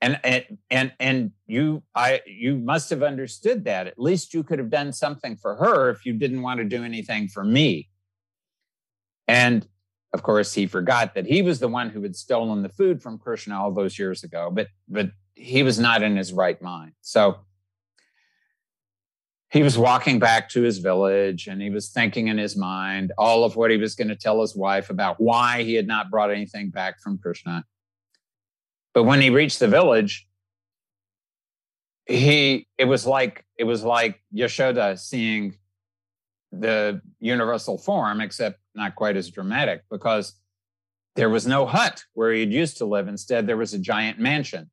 And 0.00 0.18
and 0.24 0.44
and 0.70 0.92
and 0.98 1.30
you 1.46 1.82
I 1.94 2.20
you 2.26 2.56
must 2.56 2.90
have 2.90 3.02
understood 3.02 3.64
that. 3.64 3.86
At 3.86 3.98
least 3.98 4.34
you 4.34 4.42
could 4.42 4.58
have 4.58 4.70
done 4.70 4.92
something 4.92 5.36
for 5.36 5.56
her 5.56 5.90
if 5.90 6.06
you 6.06 6.14
didn't 6.14 6.42
want 6.42 6.58
to 6.58 6.64
do 6.64 6.84
anything 6.84 7.28
for 7.28 7.44
me. 7.44 7.88
And 9.26 9.66
of 10.12 10.22
course, 10.22 10.54
he 10.54 10.66
forgot 10.66 11.14
that 11.14 11.26
he 11.26 11.42
was 11.42 11.58
the 11.58 11.68
one 11.68 11.90
who 11.90 12.02
had 12.02 12.16
stolen 12.16 12.62
the 12.62 12.68
food 12.68 13.02
from 13.02 13.18
Krishna 13.18 13.60
all 13.60 13.72
those 13.72 13.98
years 13.98 14.24
ago, 14.24 14.50
but 14.50 14.68
but 14.88 15.10
he 15.34 15.62
was 15.62 15.78
not 15.78 16.02
in 16.02 16.16
his 16.16 16.32
right 16.32 16.60
mind. 16.62 16.92
So 17.02 17.40
he 19.50 19.62
was 19.62 19.78
walking 19.78 20.18
back 20.18 20.48
to 20.50 20.62
his 20.62 20.78
village 20.78 21.46
and 21.46 21.62
he 21.62 21.70
was 21.70 21.90
thinking 21.90 22.28
in 22.28 22.36
his 22.36 22.56
mind 22.56 23.12
all 23.16 23.44
of 23.44 23.56
what 23.56 23.70
he 23.70 23.76
was 23.76 23.94
going 23.94 24.08
to 24.08 24.16
tell 24.16 24.40
his 24.40 24.54
wife 24.54 24.90
about 24.90 25.20
why 25.20 25.62
he 25.62 25.74
had 25.74 25.86
not 25.86 26.10
brought 26.10 26.30
anything 26.30 26.68
back 26.68 27.00
from 27.00 27.18
Krishna. 27.18 27.64
But 28.92 29.04
when 29.04 29.20
he 29.20 29.30
reached 29.30 29.58
the 29.58 29.68
village, 29.68 30.26
he 32.06 32.66
it 32.78 32.86
was 32.86 33.06
like 33.06 33.44
it 33.58 33.64
was 33.64 33.84
like 33.84 34.22
Yashoda 34.34 34.98
seeing 34.98 35.56
the 36.50 37.00
universal 37.20 37.76
form, 37.76 38.20
except 38.20 38.58
not 38.78 38.94
quite 38.94 39.16
as 39.16 39.30
dramatic 39.30 39.82
because 39.90 40.34
there 41.16 41.28
was 41.28 41.46
no 41.46 41.66
hut 41.66 42.04
where 42.14 42.32
he 42.32 42.44
used 42.44 42.78
to 42.78 42.84
live. 42.84 43.08
Instead, 43.08 43.46
there 43.46 43.56
was 43.56 43.74
a 43.74 43.78
giant 43.78 44.18
mansion. 44.18 44.70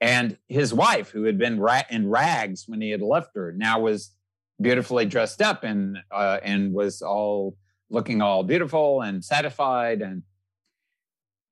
And 0.00 0.38
his 0.48 0.72
wife, 0.72 1.10
who 1.10 1.24
had 1.24 1.38
been 1.38 1.60
ra- 1.60 1.82
in 1.90 2.08
rags 2.08 2.64
when 2.66 2.80
he 2.80 2.90
had 2.90 3.02
left 3.02 3.34
her, 3.34 3.52
now 3.52 3.80
was 3.80 4.14
beautifully 4.60 5.04
dressed 5.04 5.42
up 5.42 5.64
and 5.64 5.98
uh, 6.10 6.38
and 6.42 6.72
was 6.72 7.02
all 7.02 7.56
looking 7.90 8.22
all 8.22 8.42
beautiful 8.42 9.02
and 9.02 9.24
satisfied. 9.24 10.00
And 10.00 10.22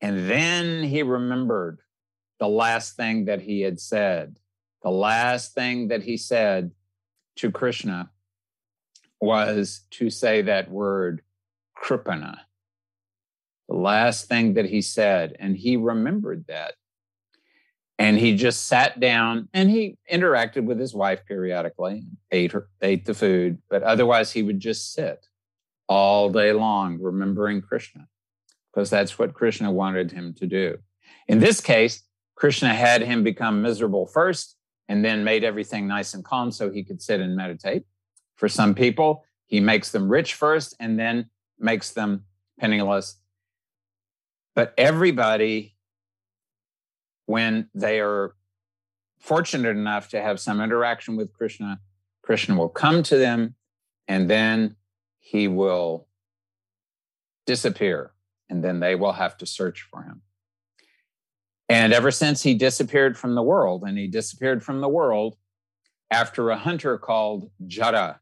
and 0.00 0.30
then 0.30 0.82
he 0.82 1.02
remembered 1.02 1.80
the 2.38 2.48
last 2.48 2.96
thing 2.96 3.26
that 3.26 3.42
he 3.42 3.60
had 3.60 3.80
said. 3.80 4.38
The 4.82 4.90
last 4.90 5.54
thing 5.54 5.88
that 5.88 6.02
he 6.02 6.16
said 6.16 6.70
to 7.36 7.50
Krishna 7.50 8.10
was 9.20 9.80
to 9.90 10.10
say 10.10 10.42
that 10.42 10.70
word 10.70 11.22
Kripana. 11.76 12.38
The 13.68 13.76
last 13.76 14.28
thing 14.28 14.54
that 14.54 14.66
he 14.66 14.80
said, 14.80 15.36
and 15.38 15.56
he 15.56 15.76
remembered 15.76 16.46
that. 16.48 16.74
And 17.98 18.18
he 18.18 18.36
just 18.36 18.66
sat 18.66 19.00
down 19.00 19.48
and 19.54 19.70
he 19.70 19.96
interacted 20.12 20.64
with 20.64 20.78
his 20.78 20.94
wife 20.94 21.24
periodically, 21.26 22.04
ate 22.30 22.52
her, 22.52 22.68
ate 22.82 23.06
the 23.06 23.14
food, 23.14 23.58
but 23.70 23.82
otherwise 23.82 24.30
he 24.30 24.42
would 24.42 24.60
just 24.60 24.92
sit 24.92 25.26
all 25.88 26.28
day 26.28 26.52
long 26.52 26.98
remembering 27.00 27.62
Krishna, 27.62 28.06
because 28.72 28.90
that's 28.90 29.18
what 29.18 29.32
Krishna 29.32 29.70
wanted 29.70 30.12
him 30.12 30.34
to 30.34 30.46
do. 30.46 30.76
In 31.26 31.40
this 31.40 31.60
case, 31.60 32.02
Krishna 32.34 32.74
had 32.74 33.00
him 33.00 33.24
become 33.24 33.62
miserable 33.62 34.06
first 34.06 34.56
and 34.88 35.04
then 35.04 35.24
made 35.24 35.42
everything 35.42 35.86
nice 35.86 36.12
and 36.12 36.24
calm 36.24 36.52
so 36.52 36.70
he 36.70 36.84
could 36.84 37.00
sit 37.00 37.20
and 37.20 37.34
meditate. 37.34 37.84
For 38.36 38.48
some 38.48 38.74
people, 38.74 39.24
he 39.46 39.58
makes 39.58 39.90
them 39.90 40.08
rich 40.08 40.34
first 40.34 40.76
and 40.78 40.98
then 40.98 41.30
makes 41.58 41.90
them 41.90 42.24
penniless. 42.58 43.18
But 44.54 44.74
everybody, 44.78 45.76
when 47.26 47.68
they 47.74 48.00
are 48.00 48.34
fortunate 49.20 49.76
enough 49.76 50.08
to 50.10 50.20
have 50.20 50.40
some 50.40 50.60
interaction 50.60 51.16
with 51.16 51.32
Krishna, 51.32 51.80
Krishna 52.22 52.56
will 52.56 52.68
come 52.68 53.02
to 53.04 53.16
them 53.16 53.54
and 54.08 54.30
then 54.30 54.76
he 55.18 55.48
will 55.48 56.08
disappear 57.46 58.12
and 58.48 58.62
then 58.62 58.80
they 58.80 58.94
will 58.94 59.12
have 59.12 59.36
to 59.38 59.46
search 59.46 59.82
for 59.82 60.02
him. 60.02 60.22
And 61.68 61.92
ever 61.92 62.10
since 62.10 62.42
he 62.42 62.54
disappeared 62.54 63.18
from 63.18 63.34
the 63.34 63.42
world, 63.42 63.82
and 63.84 63.98
he 63.98 64.06
disappeared 64.06 64.62
from 64.62 64.80
the 64.80 64.88
world 64.88 65.36
after 66.10 66.50
a 66.50 66.56
hunter 66.56 66.96
called 66.96 67.50
Jara. 67.66 68.20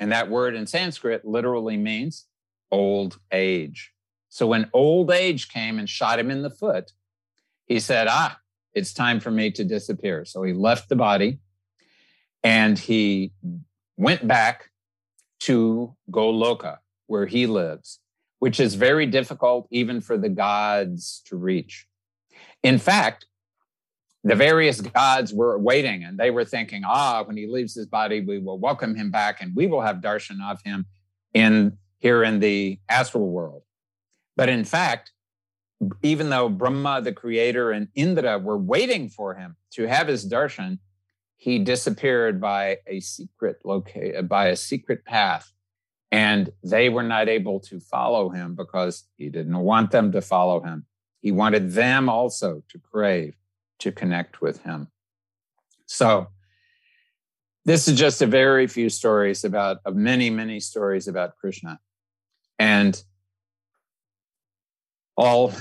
And 0.00 0.12
that 0.12 0.30
word 0.30 0.54
in 0.54 0.66
Sanskrit 0.66 1.24
literally 1.24 1.76
means 1.76 2.24
old 2.70 3.18
age. 3.32 3.92
So 4.28 4.46
when 4.46 4.70
old 4.72 5.10
age 5.10 5.48
came 5.48 5.78
and 5.78 5.88
shot 5.88 6.18
him 6.18 6.30
in 6.30 6.42
the 6.42 6.50
foot, 6.50 6.92
he 7.66 7.80
said, 7.80 8.06
Ah, 8.08 8.38
it's 8.74 8.92
time 8.92 9.20
for 9.20 9.30
me 9.30 9.50
to 9.52 9.64
disappear. 9.64 10.24
So 10.24 10.42
he 10.42 10.52
left 10.52 10.88
the 10.88 10.96
body 10.96 11.40
and 12.42 12.78
he 12.78 13.32
went 13.96 14.26
back 14.26 14.70
to 15.40 15.94
Goloka, 16.10 16.78
where 17.06 17.26
he 17.26 17.46
lives, 17.46 18.00
which 18.38 18.60
is 18.60 18.74
very 18.74 19.06
difficult 19.06 19.68
even 19.70 20.00
for 20.00 20.16
the 20.16 20.28
gods 20.28 21.22
to 21.26 21.36
reach. 21.36 21.86
In 22.62 22.78
fact, 22.78 23.26
the 24.24 24.34
various 24.34 24.80
gods 24.80 25.32
were 25.32 25.58
waiting 25.58 26.04
and 26.04 26.18
they 26.18 26.30
were 26.30 26.44
thinking, 26.44 26.82
ah, 26.84 27.22
when 27.24 27.36
he 27.36 27.46
leaves 27.46 27.74
his 27.74 27.86
body, 27.86 28.20
we 28.20 28.38
will 28.38 28.58
welcome 28.58 28.94
him 28.94 29.10
back 29.10 29.40
and 29.40 29.54
we 29.54 29.66
will 29.66 29.80
have 29.80 29.96
darshan 29.96 30.42
of 30.42 30.60
him 30.62 30.86
in 31.34 31.78
here 31.98 32.22
in 32.22 32.40
the 32.40 32.78
astral 32.88 33.28
world. 33.28 33.62
But 34.36 34.48
in 34.48 34.64
fact, 34.64 35.12
even 36.02 36.30
though 36.30 36.48
Brahma, 36.48 37.02
the 37.02 37.12
creator, 37.12 37.70
and 37.70 37.88
Indra 37.94 38.38
were 38.38 38.58
waiting 38.58 39.08
for 39.08 39.34
him 39.34 39.56
to 39.72 39.86
have 39.86 40.08
his 40.08 40.28
darshan, 40.28 40.78
he 41.36 41.58
disappeared 41.58 42.40
by 42.40 42.78
a 42.86 43.00
secret 43.00 43.60
loca- 43.64 44.22
by 44.24 44.48
a 44.48 44.56
secret 44.56 45.04
path. 45.04 45.52
And 46.10 46.50
they 46.64 46.88
were 46.88 47.02
not 47.02 47.28
able 47.28 47.60
to 47.60 47.78
follow 47.78 48.30
him 48.30 48.54
because 48.54 49.04
he 49.16 49.28
didn't 49.28 49.58
want 49.58 49.90
them 49.90 50.10
to 50.12 50.20
follow 50.20 50.60
him. 50.60 50.86
He 51.20 51.30
wanted 51.30 51.72
them 51.72 52.08
also 52.08 52.62
to 52.70 52.78
crave 52.78 53.36
to 53.80 53.92
connect 53.92 54.40
with 54.40 54.62
him. 54.62 54.88
So, 55.86 56.28
this 57.64 57.86
is 57.86 57.98
just 57.98 58.22
a 58.22 58.26
very 58.26 58.66
few 58.66 58.88
stories 58.88 59.44
about, 59.44 59.78
of 59.84 59.94
many, 59.94 60.30
many 60.30 60.58
stories 60.58 61.06
about 61.06 61.36
Krishna. 61.36 61.78
And 62.58 63.00
all, 65.16 65.52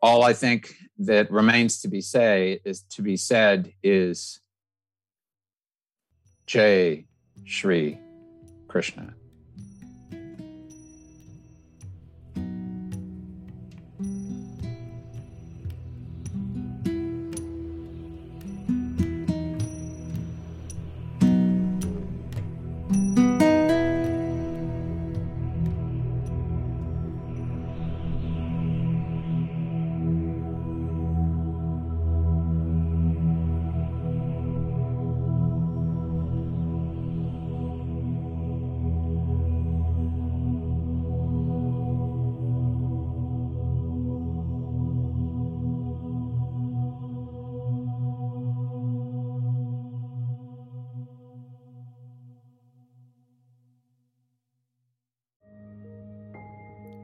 all 0.00 0.22
I 0.22 0.32
think 0.32 0.74
that 0.98 1.30
remains 1.30 1.80
to 1.82 1.88
be 1.88 2.00
say 2.00 2.60
is 2.64 2.82
to 2.90 3.02
be 3.02 3.16
said 3.16 3.72
is 3.82 4.40
Jai 6.46 7.04
Shri 7.44 7.98
Krishna. 8.68 9.14